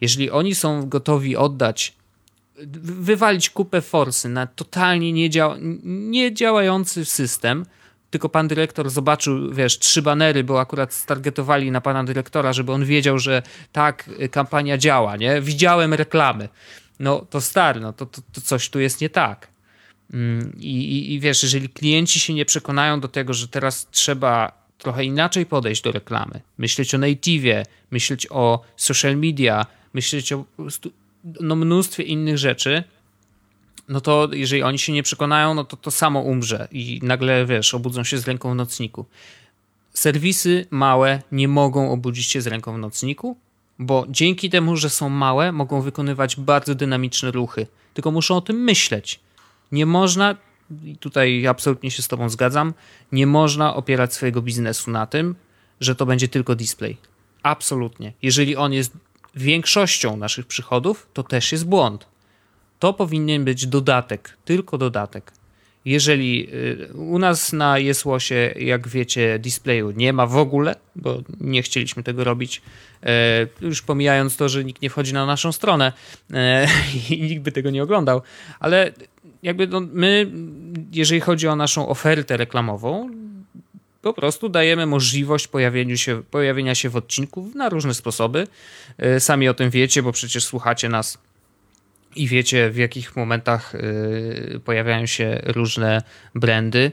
[0.00, 1.94] Jeżeli oni są gotowi oddać,
[2.82, 7.66] wywalić kupę forsy na totalnie niedziała, niedziałający system,
[8.16, 12.84] tylko pan dyrektor zobaczył, wiesz, trzy banery, bo akurat stargetowali na pana dyrektora, żeby on
[12.84, 13.42] wiedział, że
[13.72, 15.40] tak, kampania działa, nie?
[15.40, 16.48] Widziałem reklamy.
[17.00, 19.48] No to stary, no to, to, to coś tu jest nie tak.
[20.12, 24.52] Mm, I, i, I wiesz, jeżeli klienci się nie przekonają do tego, że teraz trzeba
[24.78, 30.44] trochę inaczej podejść do reklamy, myśleć o native, myśleć o social media, myśleć o
[31.40, 32.84] no, mnóstwie innych rzeczy,
[33.88, 37.74] no to jeżeli oni się nie przekonają, no to to samo umrze i nagle, wiesz,
[37.74, 39.06] obudzą się z ręką w nocniku.
[39.94, 43.36] Serwisy małe nie mogą obudzić się z ręką w nocniku,
[43.78, 47.66] bo dzięki temu, że są małe, mogą wykonywać bardzo dynamiczne ruchy.
[47.94, 49.20] Tylko muszą o tym myśleć.
[49.72, 50.36] Nie można
[51.00, 52.74] tutaj absolutnie się z Tobą zgadzam,
[53.12, 55.34] nie można opierać swojego biznesu na tym,
[55.80, 56.96] że to będzie tylko display.
[57.42, 58.12] Absolutnie.
[58.22, 58.92] Jeżeli on jest
[59.34, 62.06] większością naszych przychodów, to też jest błąd.
[62.86, 65.32] To powinien być dodatek, tylko dodatek.
[65.84, 71.62] Jeżeli y, u nas na Jesłosie, jak wiecie, displayu nie ma w ogóle, bo nie
[71.62, 72.62] chcieliśmy tego robić,
[73.02, 75.92] e, już pomijając to, że nikt nie wchodzi na naszą stronę
[76.32, 76.66] e,
[77.10, 78.22] i nikt by tego nie oglądał,
[78.60, 78.92] ale
[79.42, 80.30] jakby no, my,
[80.92, 83.10] jeżeli chodzi o naszą ofertę reklamową,
[84.02, 88.46] po prostu dajemy możliwość pojawienia się, pojawienia się w odcinku na różne sposoby.
[89.18, 91.18] Sami o tym wiecie, bo przecież słuchacie nas
[92.16, 96.02] i wiecie, w jakich momentach y, pojawiają się różne
[96.34, 96.92] brandy.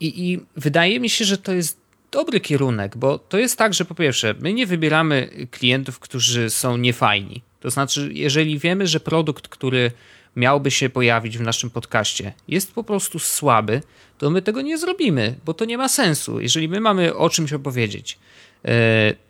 [0.00, 1.80] I, I wydaje mi się, że to jest
[2.12, 6.76] dobry kierunek, bo to jest tak, że po pierwsze, my nie wybieramy klientów, którzy są
[6.76, 7.42] niefajni.
[7.60, 9.90] To znaczy, jeżeli wiemy, że produkt, który
[10.36, 13.82] miałby się pojawić w naszym podcaście, jest po prostu słaby,
[14.18, 16.40] to my tego nie zrobimy, bo to nie ma sensu.
[16.40, 18.18] Jeżeli my mamy o czymś opowiedzieć,
[18.64, 18.68] y,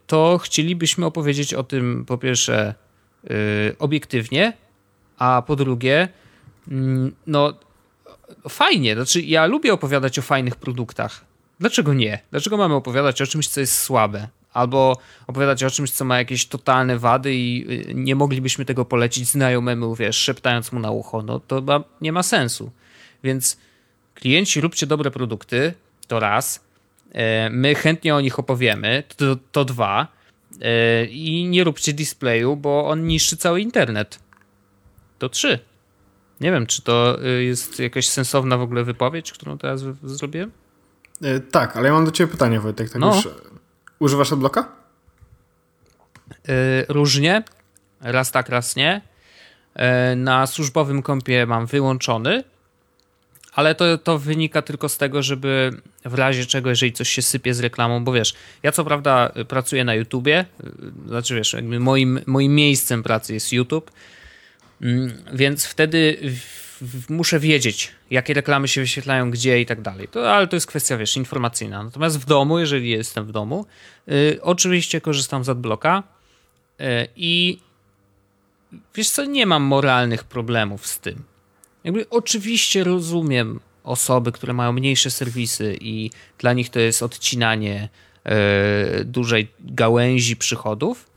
[0.07, 2.75] to chcielibyśmy opowiedzieć o tym po pierwsze
[3.25, 4.53] y, obiektywnie,
[5.19, 6.09] a po drugie,
[6.69, 7.53] mm, no
[8.49, 11.25] fajnie, znaczy ja lubię opowiadać o fajnych produktach.
[11.61, 12.19] Dlaczego nie?
[12.31, 14.29] Dlaczego mamy opowiadać o czymś, co jest słabe?
[14.53, 14.97] Albo
[15.27, 19.95] opowiadać o czymś, co ma jakieś totalne wady i y, nie moglibyśmy tego polecić znajomemu,
[19.95, 21.23] wiesz, szeptając mu na ucho.
[21.23, 22.71] No to nie ma sensu.
[23.25, 23.57] Więc
[24.15, 25.75] klienci, róbcie dobre produkty,
[26.07, 26.65] to raz.
[27.13, 30.09] E, my chętnie o nich opowiemy, to, to dwa.
[30.63, 34.19] E, I nie róbcie displayu, bo on niszczy cały internet
[35.19, 35.59] to trzy.
[36.41, 40.53] Nie wiem, czy to y, jest jakaś sensowna w ogóle wypowiedź, którą teraz zrobiłem?
[41.23, 42.91] E, tak, ale ja mam do ciebie pytanie, Wojtek.
[42.91, 43.17] Tak no.
[43.17, 43.29] już,
[43.99, 44.69] używasz adblocka?
[46.49, 47.43] E, różnie.
[48.01, 49.01] Raz tak, raz nie.
[49.75, 52.45] E, na służbowym kompie mam wyłączony,
[53.53, 55.71] ale to, to wynika tylko z tego, żeby
[56.05, 59.85] w razie czego, jeżeli coś się sypie z reklamą, bo wiesz, ja co prawda pracuję
[59.85, 60.45] na YouTubie,
[61.07, 63.91] znaczy wiesz, jakby moim, moim miejscem pracy jest YouTube,
[65.33, 66.19] więc wtedy
[67.09, 70.09] muszę wiedzieć, jakie reklamy się wyświetlają, gdzie i tak dalej.
[70.09, 71.83] To, ale to jest kwestia, wiesz, informacyjna.
[71.83, 73.67] Natomiast w domu, jeżeli jestem w domu,
[74.09, 76.03] y, oczywiście korzystam z adblocka
[76.81, 76.85] y,
[77.17, 77.59] i
[78.95, 81.23] wiesz co, nie mam moralnych problemów z tym.
[81.85, 87.89] Jakby oczywiście rozumiem osoby, które mają mniejsze serwisy i dla nich to jest odcinanie
[89.01, 91.11] y, dużej gałęzi przychodów,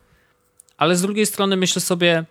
[0.77, 2.25] ale z drugiej strony myślę sobie,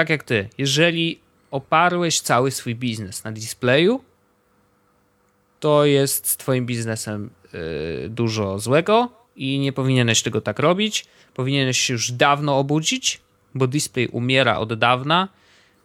[0.00, 1.20] tak jak ty, jeżeli
[1.50, 4.04] oparłeś cały swój biznes na displayu,
[5.60, 11.06] to jest z twoim biznesem yy, dużo złego i nie powinieneś tego tak robić.
[11.34, 13.20] Powinieneś się już dawno obudzić,
[13.54, 15.28] bo display umiera od dawna.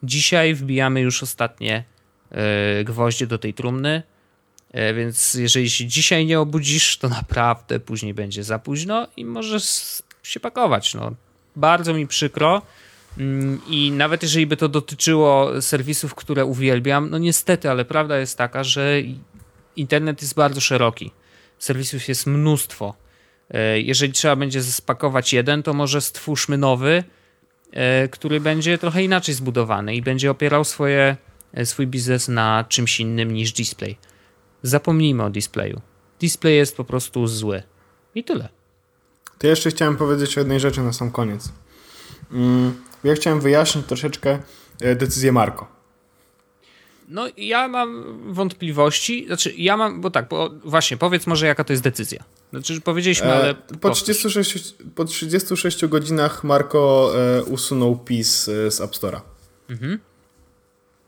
[0.03, 1.83] Dzisiaj wbijamy już ostatnie
[2.31, 4.03] yy, gwoździe do tej trumny,
[4.73, 10.03] yy, więc jeżeli się dzisiaj nie obudzisz, to naprawdę później będzie za późno i możesz
[10.23, 10.93] się pakować.
[10.93, 11.11] No.
[11.55, 12.61] Bardzo mi przykro.
[13.17, 18.37] Mm, I nawet jeżeli by to dotyczyło serwisów, które uwielbiam, no niestety, ale prawda jest
[18.37, 19.01] taka, że
[19.75, 21.11] internet jest bardzo szeroki.
[21.59, 22.95] Serwisów jest mnóstwo.
[23.49, 27.03] E, jeżeli trzeba będzie spakować jeden, to może stwórzmy nowy,
[27.71, 31.17] e, który będzie trochę inaczej zbudowany i będzie opierał swoje,
[31.53, 33.97] e, swój biznes na czymś innym niż display.
[34.63, 35.81] Zapomnijmy o displayu.
[36.19, 37.63] Display jest po prostu zły.
[38.15, 38.49] I tyle.
[39.37, 41.53] To jeszcze chciałem powiedzieć o jednej rzeczy na sam koniec.
[42.31, 42.73] Mm,
[43.07, 44.39] ja chciałem wyjaśnić troszeczkę
[44.81, 45.75] e, decyzję Marko.
[47.07, 48.03] No, ja mam
[48.33, 49.25] wątpliwości.
[49.27, 52.23] Znaczy, ja mam, bo tak, bo właśnie, powiedz może, jaka to jest decyzja.
[52.51, 53.49] Znaczy, powiedzieliśmy, ale.
[53.49, 59.21] E, po, 36, po 36 godzinach Marko e, usunął PiS z App Store'a.
[59.69, 59.99] Mhm.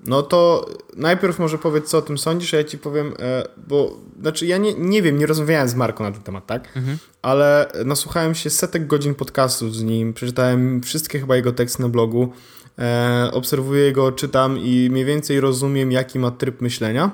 [0.07, 3.97] No to najpierw może powiedz, co o tym sądzisz, a ja ci powiem, e, bo
[4.21, 6.77] znaczy ja nie, nie wiem, nie rozmawiałem z Marką na ten temat, tak?
[6.77, 6.97] Mhm.
[7.21, 12.33] Ale nasłuchałem się setek godzin podcastów z nim, przeczytałem wszystkie chyba jego teksty na blogu,
[12.79, 17.11] e, obserwuję go, czytam i mniej więcej rozumiem, jaki ma tryb myślenia.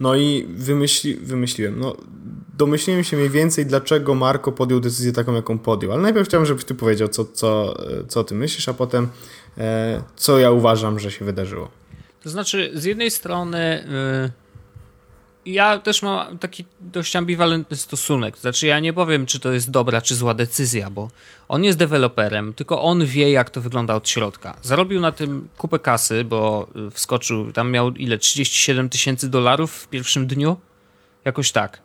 [0.00, 1.96] No i wymyśli, wymyśliłem, no
[2.58, 5.92] domyśliłem się mniej więcej, dlaczego Marko podjął decyzję taką, jaką podjął.
[5.92, 7.76] Ale najpierw chciałem, żebyś ty powiedział, co, co,
[8.08, 9.08] co ty myślisz, a potem
[9.43, 9.43] E,
[10.16, 11.70] co ja uważam, że się wydarzyło.
[12.22, 13.84] To znaczy, z jednej strony
[14.26, 14.44] y,
[15.46, 18.38] ja też mam taki dość ambiwalentny stosunek.
[18.38, 21.10] Znaczy, ja nie powiem, czy to jest dobra, czy zła decyzja, bo
[21.48, 24.56] on jest deweloperem, tylko on wie, jak to wygląda od środka.
[24.62, 28.18] Zarobił na tym kupę kasy, bo wskoczył, tam miał ile?
[28.18, 30.56] 37 tysięcy dolarów w pierwszym dniu?
[31.24, 31.78] Jakoś tak.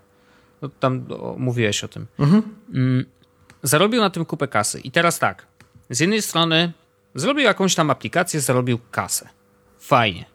[0.61, 2.07] No, tam o, mówiłeś o tym.
[2.19, 2.43] Mhm.
[2.73, 3.05] Mm,
[3.63, 4.79] zarobił na tym kupę kasy.
[4.79, 5.45] I teraz tak.
[5.89, 6.71] Z jednej strony
[7.19, 9.29] Zrobił jakąś tam aplikację, zarobił kasę.
[9.79, 10.25] Fajnie.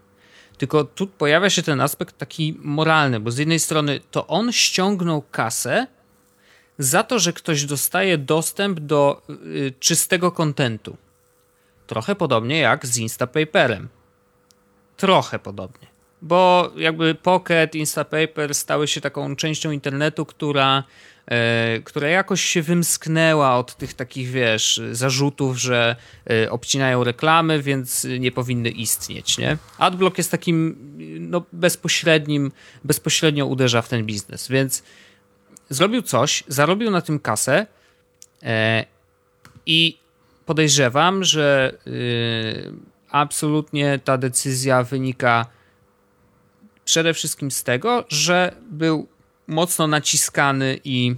[0.58, 5.22] Tylko tu pojawia się ten aspekt taki moralny, bo z jednej strony to on ściągnął
[5.22, 5.86] kasę
[6.78, 10.96] za to, że ktoś dostaje dostęp do y, czystego kontentu.
[11.86, 13.88] Trochę podobnie jak z Instapaperem.
[14.96, 15.93] Trochę podobnie.
[16.24, 20.84] Bo jakby Pocket, Instapaper stały się taką częścią internetu, która,
[21.26, 25.96] e, która jakoś się wymsknęła od tych takich, wiesz, zarzutów, że
[26.30, 29.56] e, obcinają reklamy, więc nie powinny istnieć, nie?
[29.78, 30.76] Adblock jest takim
[31.20, 32.52] no, bezpośrednim,
[32.84, 34.82] bezpośrednio uderza w ten biznes, więc
[35.68, 37.66] zrobił coś, zarobił na tym kasę
[38.42, 38.84] e,
[39.66, 39.98] i
[40.46, 42.72] podejrzewam, że y,
[43.10, 45.46] absolutnie ta decyzja wynika
[46.84, 49.08] przede wszystkim z tego, że był
[49.46, 51.14] mocno naciskany i,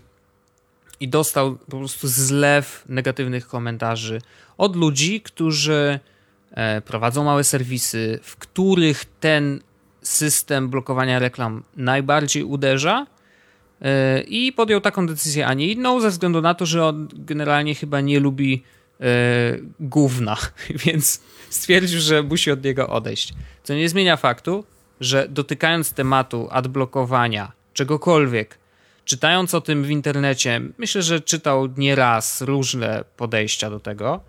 [1.01, 4.21] i dostał po prostu zlew negatywnych komentarzy
[4.59, 6.01] od ludzi, którzy
[6.51, 9.61] e, prowadzą małe serwisy, w których ten
[10.03, 13.07] system blokowania reklam najbardziej uderza.
[13.83, 17.75] e, I podjął taką decyzję, a nie inną, ze względu na to, że on generalnie
[17.75, 18.63] chyba nie lubi
[19.01, 19.05] e,
[19.81, 20.37] gówna,
[20.85, 23.35] więc stwierdził, że musi od niego odejść.
[23.63, 24.65] Co nie zmienia faktu,
[25.01, 28.59] że dotykając tematu adblokowania czegokolwiek,
[29.05, 34.21] czytając o tym w internecie, myślę, że czytał nieraz różne podejścia do tego.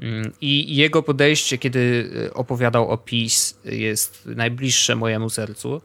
[0.00, 5.80] Mm, I jego podejście, kiedy y, opowiadał o PiS, jest najbliższe mojemu sercu.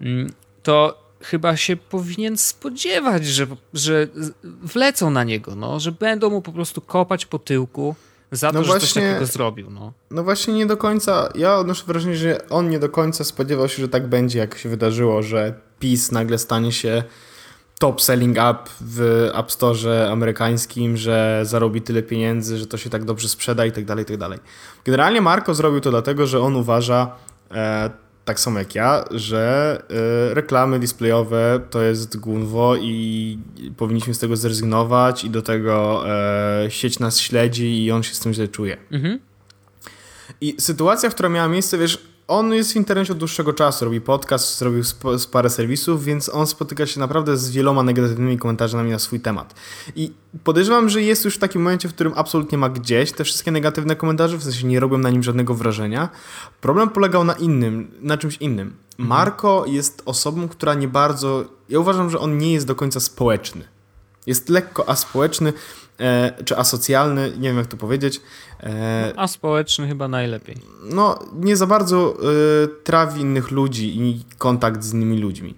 [0.00, 4.08] Mm, To chyba się powinien spodziewać, że, że
[4.44, 7.94] wlecą na niego, no, że będą mu po prostu kopać po tyłku
[8.32, 9.70] za to, No że coś właśnie- takiego zrobił.
[9.70, 9.92] No.
[10.10, 13.82] No właśnie nie do końca, ja odnoszę wrażenie, że on nie do końca spodziewał się,
[13.82, 17.02] że tak będzie, jak się wydarzyło, że PiS nagle stanie się
[17.78, 23.04] top selling app w App Store amerykańskim, że zarobi tyle pieniędzy, że to się tak
[23.04, 24.38] dobrze sprzeda i tak dalej, i tak dalej.
[24.84, 27.10] Generalnie Marco zrobił to dlatego, że on uważa,
[27.50, 27.90] e,
[28.24, 29.82] tak samo jak ja, że
[30.30, 33.38] e, reklamy displayowe to jest gunwo i
[33.76, 38.20] powinniśmy z tego zrezygnować i do tego e, sieć nas śledzi i on się z
[38.20, 38.76] tym źle czuje.
[38.90, 39.18] Mhm.
[40.40, 44.58] I sytuacja, która miała miejsce, wiesz, on jest w internecie od dłuższego czasu, robi podcast,
[44.58, 49.20] zrobił sp- parę serwisów, więc on spotyka się naprawdę z wieloma negatywnymi komentarzami na swój
[49.20, 49.54] temat.
[49.96, 50.12] I
[50.44, 53.96] podejrzewam, że jest już w takim momencie, w którym absolutnie ma gdzieś te wszystkie negatywne
[53.96, 56.08] komentarze, w sensie nie robią na nim żadnego wrażenia.
[56.60, 58.74] Problem polegał na innym, na czymś innym.
[58.98, 61.44] Marco jest osobą, która nie bardzo.
[61.68, 63.64] Ja uważam, że on nie jest do końca społeczny.
[64.26, 65.52] Jest lekko aspołeczny,
[66.44, 68.20] czy asocjalny, nie wiem jak to powiedzieć.
[68.62, 70.56] E, A społeczny chyba najlepiej.
[70.84, 72.16] no, nie za bardzo
[72.64, 75.54] y, trawi innych ludzi i kontakt z innymi ludźmi.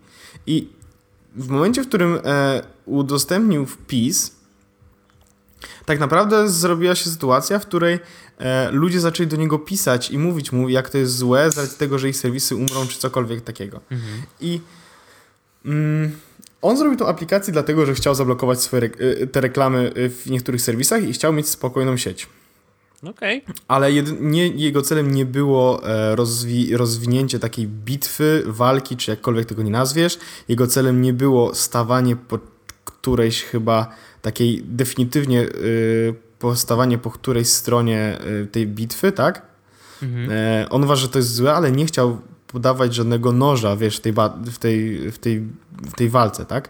[0.47, 0.69] I
[1.37, 4.37] w momencie, w którym e, udostępnił wpis,
[5.87, 7.99] tak naprawdę zrobiła się sytuacja, w której
[8.39, 11.79] e, ludzie zaczęli do niego pisać i mówić mu, jak to jest złe, z racji
[11.79, 13.81] tego, że ich serwisy umrą, czy cokolwiek takiego.
[14.41, 14.61] I
[15.65, 16.13] mm,
[16.65, 20.27] on zrobił tą aplikację dlatego, że chciał zablokować swoje, rek- y, te reklamy y, w
[20.31, 22.27] niektórych serwisach i chciał mieć spokojną sieć.
[23.11, 23.45] Okej.
[23.69, 29.63] Ale nie, jego celem nie było e, rozwi, rozwinięcie takiej bitwy, walki, czy jakkolwiek tego
[29.63, 30.19] nie nazwiesz.
[30.49, 32.39] Jego celem nie było stawanie po
[32.85, 39.43] którejś chyba takiej definitywnie y, postawanie po którejś stronie y, tej bitwy, tak?
[40.03, 40.31] Mhm.
[40.31, 44.01] E, on uważa, że to jest złe, ale nie chciał podawać żadnego noża, wiesz, w
[44.01, 44.13] tej,
[44.47, 45.41] w tej, w tej,
[45.73, 46.69] w tej walce, tak?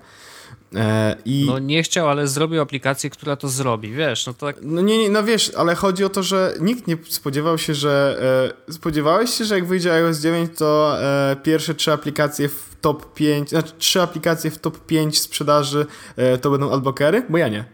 [0.75, 1.45] E, I...
[1.47, 4.57] No nie chciał, ale zrobił aplikację, która to zrobi, wiesz, no tak...
[4.63, 8.23] No nie, nie, no wiesz, ale chodzi o to, że nikt nie spodziewał się, że...
[8.69, 13.15] E, spodziewałeś się, że jak wyjdzie iOS 9, to e, pierwsze trzy aplikacje w top
[13.15, 17.23] 5, znaczy trzy aplikacje w top 5 sprzedaży e, to będą adblockery?
[17.29, 17.65] Bo ja nie.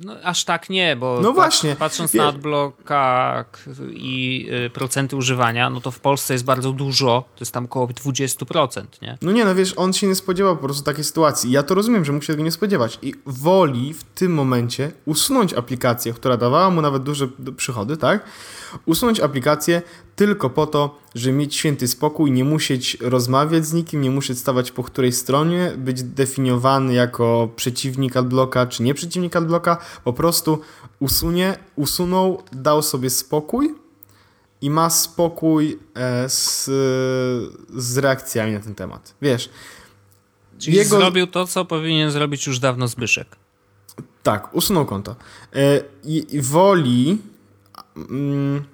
[0.00, 1.76] No, aż tak nie, bo No pat- właśnie.
[1.76, 7.42] patrząc na adblockach i y, procenty używania, no to w Polsce jest bardzo dużo, to
[7.42, 9.18] jest tam około 20%, nie?
[9.22, 11.50] No nie, no wiesz, on się nie spodziewał po prostu takiej sytuacji.
[11.50, 12.98] Ja to rozumiem, że mógł się tego nie spodziewać.
[13.02, 18.24] I woli w tym momencie usunąć aplikację, która dawała mu nawet duże przychody, tak?
[18.86, 19.82] Usunąć aplikację
[20.16, 24.70] tylko po to, żeby mieć święty spokój, nie musieć rozmawiać z nikim, nie musieć stawać
[24.70, 29.76] po której stronie, być definiowany jako przeciwnik adblocka czy nie przeciwnik adblocka.
[30.04, 30.60] Po prostu
[31.00, 33.74] usunie, usunął, dał sobie spokój
[34.60, 36.64] i ma spokój e, z,
[37.76, 39.14] z reakcjami na ten temat.
[39.22, 39.50] Wiesz,
[40.58, 43.36] Czyli Jego- zrobił to, co powinien zrobić już dawno Zbyszek.
[44.22, 45.16] tak, usunął konto.
[45.54, 47.18] E, I, i woli.
[47.96, 48.64] Mm,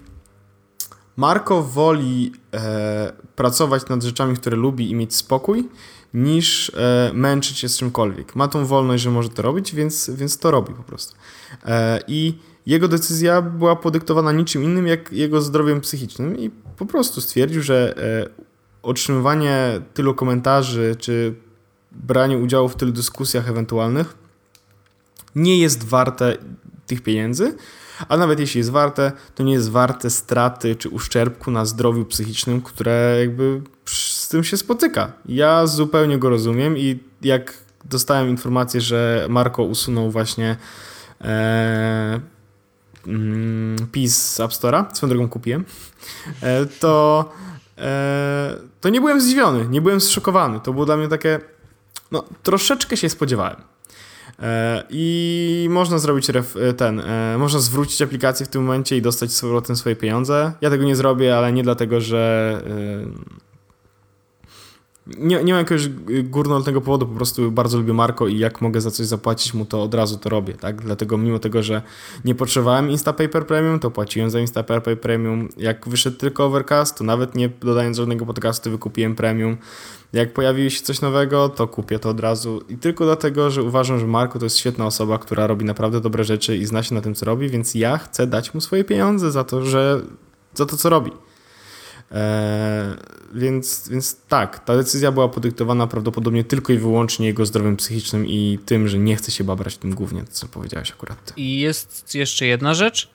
[1.17, 5.69] Marko woli e, pracować nad rzeczami, które lubi i mieć spokój,
[6.15, 8.37] niż e, męczyć się z czymkolwiek.
[8.37, 11.15] Ma tą wolność, że może to robić, więc, więc to robi po prostu.
[11.67, 17.21] E, I jego decyzja była podyktowana niczym innym jak jego zdrowiem psychicznym i po prostu
[17.21, 18.31] stwierdził, że e,
[18.83, 21.35] otrzymywanie tylu komentarzy, czy
[21.93, 24.15] branie udziału w tylu dyskusjach ewentualnych
[25.35, 26.37] nie jest warte
[26.87, 27.57] tych pieniędzy,
[28.09, 32.63] a nawet jeśli jest warte, to nie jest warte straty czy uszczerbku na zdrowiu psychicznym,
[32.63, 35.13] które jakby z tym się spotyka.
[35.27, 40.57] Ja zupełnie go rozumiem i jak dostałem informację, że Marco usunął właśnie
[41.21, 42.21] e,
[43.07, 45.65] mm, PiS z App Store'a, swoją drogą kupiłem,
[46.41, 47.25] e, to,
[47.79, 50.61] e, to nie byłem zdziwiony, nie byłem zszokowany.
[50.61, 51.41] To było dla mnie takie,
[52.13, 53.57] no troszeczkę się spodziewałem.
[54.39, 59.33] E, I można zrobić ref, ten, e, można zwrócić aplikację w tym momencie i dostać
[59.33, 60.53] z powrotem swoje pieniądze.
[60.61, 63.50] Ja tego nie zrobię, ale nie dlatego, że e,
[65.07, 65.89] nie, nie mam jakiegoś
[66.25, 69.83] górnolotnego powodu, po prostu bardzo lubię Marko i jak mogę za coś zapłacić mu, to
[69.83, 70.83] od razu to robię, tak?
[70.83, 71.83] Dlatego mimo tego, że
[72.25, 75.49] nie potrzebowałem Instapaper Premium, to płaciłem za Instapaper Premium.
[75.57, 79.57] Jak wyszedł tylko Overcast, to nawet nie dodając żadnego podcastu wykupiłem Premium.
[80.13, 82.63] Jak pojawi się coś nowego, to kupię to od razu.
[82.69, 86.25] I tylko dlatego, że uważam, że Marko to jest świetna osoba, która robi naprawdę dobre
[86.25, 89.31] rzeczy i zna się na tym, co robi, więc ja chcę dać mu swoje pieniądze
[89.31, 90.01] za to, że
[90.55, 91.11] za to, co robi.
[92.11, 92.97] Eee,
[93.35, 98.59] więc, więc tak, ta decyzja była podyktowana prawdopodobnie tylko i wyłącznie jego zdrowiem psychicznym i
[98.67, 101.33] tym, że nie chce się babrać tym głównie, co powiedziałeś akurat.
[101.37, 103.11] I jest jeszcze jedna rzecz,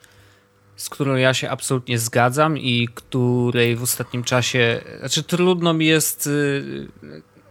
[0.76, 6.28] z którą ja się absolutnie zgadzam i której w ostatnim czasie, znaczy trudno mi jest
[6.28, 6.88] y,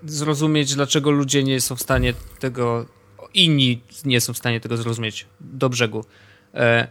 [0.05, 2.87] zrozumieć, dlaczego ludzie nie są w stanie tego,
[3.35, 6.05] inni nie są w stanie tego zrozumieć do brzegu.
[6.55, 6.89] E,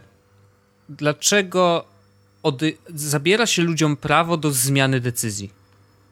[2.50, 5.52] dlaczego zabiera się ludziom prawo do zmiany decyzji.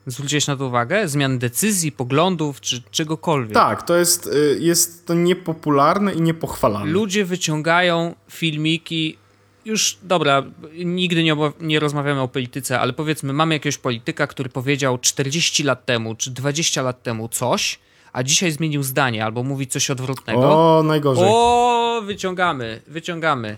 [0.07, 1.09] Zwróciłeś na to uwagę?
[1.09, 3.55] Zmian decyzji, poglądów czy czegokolwiek.
[3.55, 6.93] Tak, to jest, y, jest to niepopularne i niepochwalane.
[6.93, 9.19] Ludzie wyciągają filmiki.
[9.65, 10.43] Już dobra,
[10.85, 15.87] nigdy nie, nie rozmawiamy o polityce, ale powiedzmy, mamy jakiegoś polityka, który powiedział 40 lat
[15.87, 17.79] temu czy 20 lat temu coś,
[18.13, 20.79] a dzisiaj zmienił zdanie albo mówi coś odwrotnego.
[20.79, 21.25] O, najgorzej.
[21.29, 23.57] O, wyciągamy, wyciągamy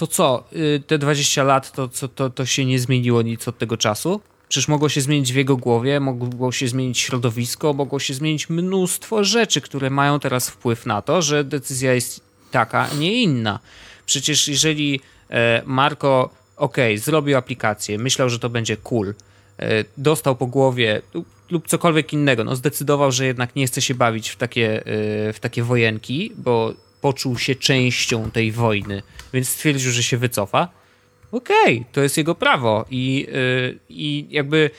[0.00, 3.58] to co, y, te 20 lat, to, to, to, to się nie zmieniło nic od
[3.58, 4.20] tego czasu?
[4.48, 9.24] Przecież mogło się zmienić w jego głowie, mogło się zmienić środowisko, mogło się zmienić mnóstwo
[9.24, 12.20] rzeczy, które mają teraz wpływ na to, że decyzja jest
[12.50, 13.58] taka, nie inna.
[14.06, 19.14] Przecież jeżeli e, Marco, ok, zrobił aplikację, myślał, że to będzie cool,
[19.58, 21.02] e, dostał po głowie
[21.50, 25.40] lub cokolwiek innego, no zdecydował, że jednak nie chce się bawić w takie, e, w
[25.40, 30.68] takie wojenki, bo poczuł się częścią tej wojny, więc stwierdził, że się wycofa.
[31.32, 34.70] Okej, okay, to jest jego prawo i, yy, i jakby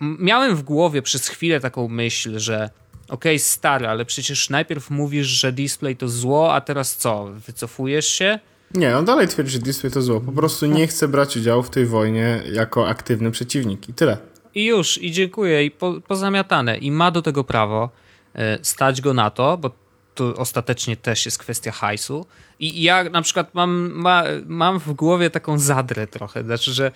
[0.00, 2.70] miałem w głowie przez chwilę taką myśl, że
[3.08, 7.24] okej, okay, stary, ale przecież najpierw mówisz, że display to zło, a teraz co?
[7.46, 8.38] Wycofujesz się?
[8.74, 10.20] Nie, on dalej twierdzi, że display to zło.
[10.20, 14.16] Po prostu nie chce brać udziału w tej wojnie jako aktywny przeciwnik i tyle.
[14.54, 16.78] I już, i dziękuję, i po, pozamiatane.
[16.78, 17.90] I ma do tego prawo,
[18.34, 19.70] e, stać go na to, bo
[20.14, 22.26] to ostatecznie też jest kwestia hajsu.
[22.58, 26.44] I ja na przykład mam, ma, mam w głowie taką zadrę trochę.
[26.44, 26.92] Znaczy, że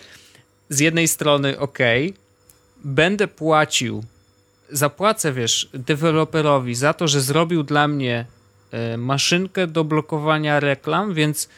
[0.68, 1.78] z jednej strony, ok,
[2.84, 4.04] będę płacił,
[4.70, 8.26] zapłacę, wiesz, deweloperowi za to, że zrobił dla mnie
[8.70, 11.48] e, maszynkę do blokowania reklam, więc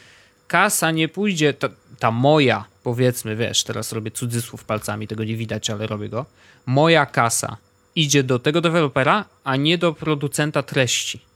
[0.48, 5.70] kasa nie pójdzie, ta, ta moja, powiedzmy, wiesz, teraz robię cudzysłów palcami, tego nie widać,
[5.70, 6.26] ale robię go.
[6.66, 7.56] Moja kasa
[7.96, 11.27] idzie do tego dewelopera, a nie do producenta treści.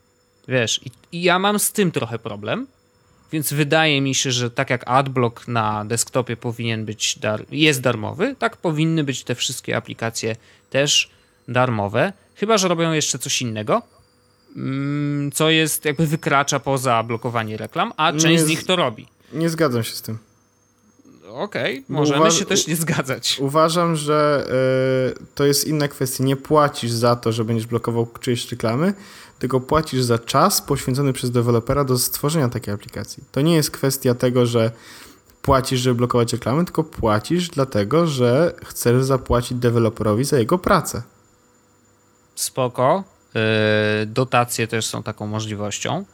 [0.49, 2.67] Wiesz, i, i ja mam z tym trochę problem,
[3.33, 8.37] więc wydaje mi się, że tak jak AdBlock na desktopie powinien być, dar jest darmowy,
[8.39, 10.37] tak powinny być te wszystkie aplikacje
[10.71, 11.11] też
[11.49, 13.83] darmowe, chyba że robią jeszcze coś innego,
[14.57, 19.07] mm, co jest jakby wykracza poza blokowanie reklam, a część z nich to robi.
[19.33, 20.19] Nie zgadzam się z tym.
[21.35, 23.39] Okej, okay, możemy się też nie zgadzać.
[23.41, 24.47] Uważam, że
[25.21, 26.25] y, to jest inna kwestia.
[26.25, 28.95] Nie płacisz za to, że będziesz blokował czyjeś reklamy,
[29.39, 33.25] tylko płacisz za czas poświęcony przez dewelopera do stworzenia takiej aplikacji.
[33.33, 34.71] To nie jest kwestia tego, że
[35.43, 41.03] płacisz, żeby blokować reklamy, tylko płacisz dlatego, że chcesz zapłacić deweloperowi za jego pracę.
[42.35, 43.05] Spoko.
[43.35, 46.05] Yy, dotacje też są taką możliwością.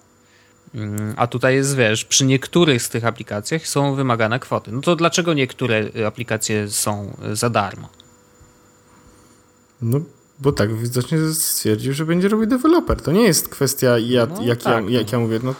[0.74, 4.72] Yy, a tutaj jest, wiesz, przy niektórych z tych aplikacjach są wymagane kwoty.
[4.72, 7.88] No to dlaczego niektóre aplikacje są za darmo?
[9.82, 10.00] No,
[10.38, 13.02] bo tak widocznie stwierdził, że będzie robił deweloper.
[13.02, 14.84] To nie jest kwestia, ja, no, jak, tak.
[14.84, 15.54] ja, jak ja mówię, no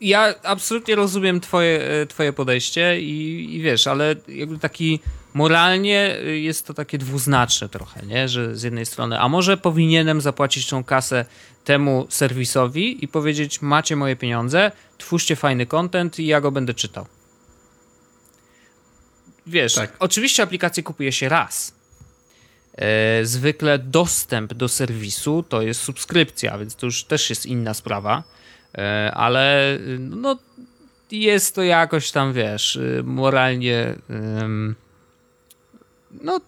[0.00, 5.00] ja absolutnie rozumiem twoje, e, twoje podejście i, i, wiesz, ale jakby taki
[5.34, 8.28] moralnie jest to takie dwuznaczne trochę, nie?
[8.28, 11.24] Że z jednej strony, a może powinienem zapłacić tą kasę
[11.64, 17.06] temu serwisowi i powiedzieć, macie moje pieniądze, twórzcie fajny content i ja go będę czytał.
[19.46, 19.96] wiesz, Tak.
[19.98, 21.74] oczywiście aplikację kupuje się raz.
[22.74, 28.22] E, zwykle dostęp do serwisu to jest subskrypcja, więc to już też jest inna sprawa,
[28.78, 30.38] e, ale y, no,
[31.10, 34.74] jest to jakoś tam, wiesz, y, moralnie ym,
[36.22, 36.40] no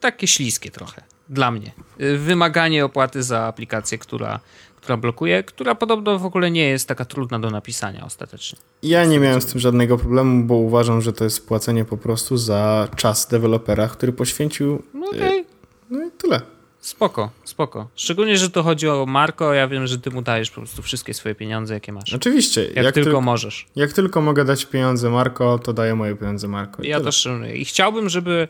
[0.00, 1.72] takie śliskie trochę dla mnie.
[2.18, 4.40] Wymaganie opłaty za aplikację, która,
[4.76, 8.58] która blokuje, która podobno w ogóle nie jest taka trudna do napisania ostatecznie.
[8.82, 12.36] Ja nie miałem z tym żadnego problemu, bo uważam, że to jest płacenie po prostu
[12.36, 14.82] za czas dewelopera, który poświęcił.
[14.94, 15.44] No okej.
[15.90, 16.40] No i tyle.
[16.80, 17.88] Spoko, spoko.
[17.94, 21.14] Szczególnie, że to chodzi o Marko, ja wiem, że ty mu dajesz po prostu wszystkie
[21.14, 22.14] swoje pieniądze, jakie masz.
[22.14, 22.64] Oczywiście.
[22.74, 23.66] Jak, Jak, tylko tyl- możesz.
[23.76, 26.82] jak tylko mogę dać pieniądze Marko, to daję moje pieniądze Marko.
[26.82, 27.04] i Ja tyle.
[27.06, 27.56] też szanuję.
[27.56, 28.48] I chciałbym, żeby,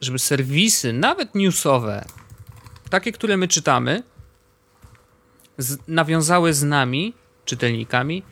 [0.00, 2.04] żeby serwisy, nawet newsowe,
[2.90, 4.02] takie, które my czytamy,
[5.58, 7.14] z, nawiązały z nami,
[7.44, 8.22] czytelnikami,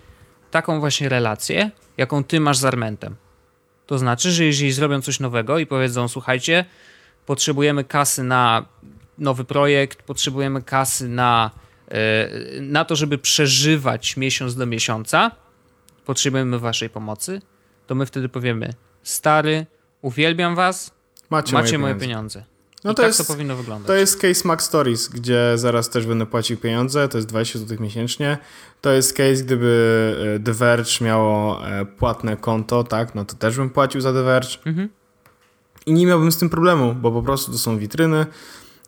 [0.51, 3.17] taką właśnie relację, jaką ty masz z Armentem.
[3.87, 6.65] To znaczy, że jeżeli zrobią coś nowego i powiedzą, słuchajcie,
[7.27, 8.67] potrzebujemy kasy na
[9.19, 11.51] nowy projekt, potrzebujemy kasy na,
[11.89, 12.29] e,
[12.61, 15.31] na to, żeby przeżywać miesiąc do miesiąca,
[16.05, 17.43] potrzebujemy waszej pomocy,
[17.87, 19.67] to my wtedy powiemy, stary,
[20.05, 20.91] uwielbiam was,
[21.31, 22.39] Macie, macie, moje moje pieniądze.
[22.39, 22.55] pieniądze.
[22.85, 23.87] No I to tak jest- to powinno wyglądać.
[23.87, 27.77] To jest case Mac Stories, gdzie zaraz też będę płacił pieniądze, to jest 20 zł
[27.81, 28.39] miesięcznie.
[28.81, 33.57] To jest case, gdyby e, The Verge miało e, płatne konto, tak, no to też
[33.57, 34.59] bym płacił za The Verge.
[34.67, 34.89] Mhm.
[35.87, 38.27] I nie miałbym z tym problemu, bo po prostu to są witryny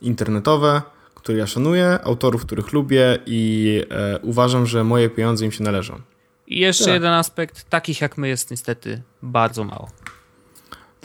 [0.00, 0.82] internetowe,
[1.14, 6.00] które ja szanuję, autorów, których lubię i e, uważam, że moje pieniądze im się należą.
[6.46, 6.94] I jeszcze Tak.
[6.94, 9.88] jeden aspekt, takich jak my jest niestety bardzo mało.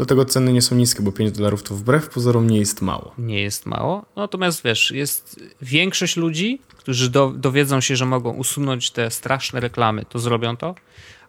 [0.02, 3.12] Dlatego ceny nie są niskie, bo 5 dolarów to wbrew pozorom nie jest mało.
[3.18, 4.06] Nie jest mało.
[4.16, 10.06] Natomiast wiesz, jest większość ludzi, którzy do, dowiedzą się, że mogą usunąć te straszne reklamy,
[10.06, 10.76] to zrobią to.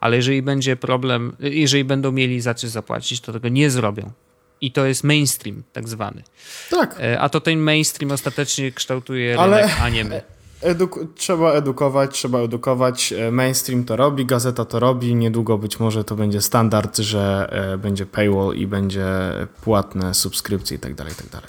[0.00, 4.10] Ale jeżeli będzie problem, jeżeli będą mieli za coś zapłacić, to tego nie zrobią.
[4.60, 6.22] I to jest mainstream, tak zwany.
[6.70, 10.22] Tak, E, A to ten mainstream ostatecznie kształtuje Ale- rynek, a nie my.
[10.62, 13.12] Eduk- trzeba edukować, trzeba edukować.
[13.12, 15.14] E, Mainstream to robi, gazeta to robi.
[15.14, 19.06] Niedługo być może to będzie standard, że e, będzie paywall i będzie
[19.64, 21.48] płatne subskrypcje i tak dalej, i tak dalej.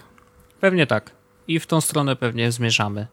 [0.59, 1.11] Pewnie tak.
[1.47, 3.07] I w tą stronę pewnie zmierzamy.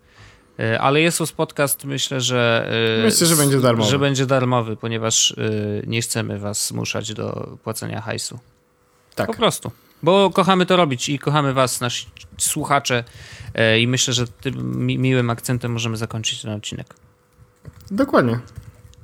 [0.58, 2.70] E, Ale Jesus Podcast myślę, że.
[3.04, 3.90] Myślę, że będzie darmowy.
[3.90, 5.34] Że będzie darmowy, ponieważ
[5.86, 8.38] nie chcemy was zmuszać do płacenia hajsu.
[9.14, 9.26] Tak.
[9.26, 9.70] Po prostu.
[10.02, 12.06] Bo kochamy to robić i kochamy was, nasi
[12.38, 13.04] słuchacze.
[13.54, 16.94] e, I myślę, że tym mi- miłym akcentem możemy zakończyć ten odcinek.
[17.90, 18.38] Dokładnie.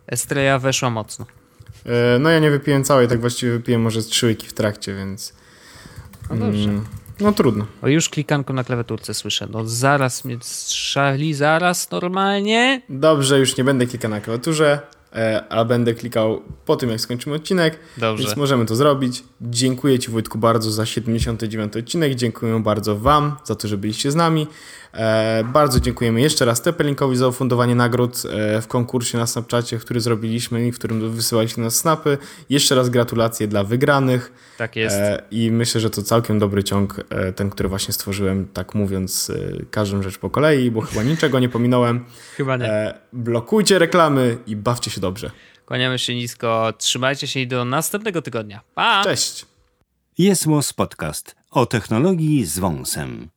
[0.06, 1.26] Estreja weszła mocno.
[1.86, 4.94] E, No ja nie wypiłem całej, tak właściwie wypiłem może z trzy łyki w trakcie,
[4.94, 5.32] więc...
[6.30, 6.68] No dobrze.
[6.68, 6.84] Mm,
[7.20, 7.66] no trudno.
[7.82, 9.46] O, już klikanko na klawiaturce słyszę.
[9.50, 12.82] No zaraz mnie strzeli, zaraz normalnie.
[12.88, 14.80] Dobrze, już nie będę klikał na klawiaturze,
[15.48, 18.24] a będę klikał po tym, jak skończymy odcinek, Dobrze.
[18.24, 19.24] więc możemy to zrobić.
[19.40, 24.14] Dziękuję Ci Wojtku bardzo za 79 odcinek, dziękuję bardzo Wam za to, że byliście z
[24.14, 24.46] nami.
[24.96, 30.00] E, bardzo dziękujemy jeszcze raz Tepelinkowi za ufundowanie nagród e, w konkursie na Snapchacie, który
[30.00, 32.18] zrobiliśmy i w którym wysyłaliście nas snapy.
[32.50, 34.32] Jeszcze raz gratulacje dla wygranych.
[34.58, 34.96] Tak jest.
[34.96, 37.04] E, I myślę, że to całkiem dobry ciąg,
[37.36, 39.32] ten, który właśnie stworzyłem, tak mówiąc
[39.70, 42.04] każdą rzecz po kolei, bo chyba niczego nie pominąłem.
[42.36, 42.94] Chyba nie.
[43.12, 45.30] Blokujcie reklamy i bawcie się dobrze.
[45.66, 48.60] Kłaniamy się nisko, trzymajcie się i do następnego tygodnia.
[48.74, 49.04] Pa!
[49.04, 49.46] Cześć!
[50.18, 50.46] Jest
[50.76, 53.35] Podcast o technologii z wąsem.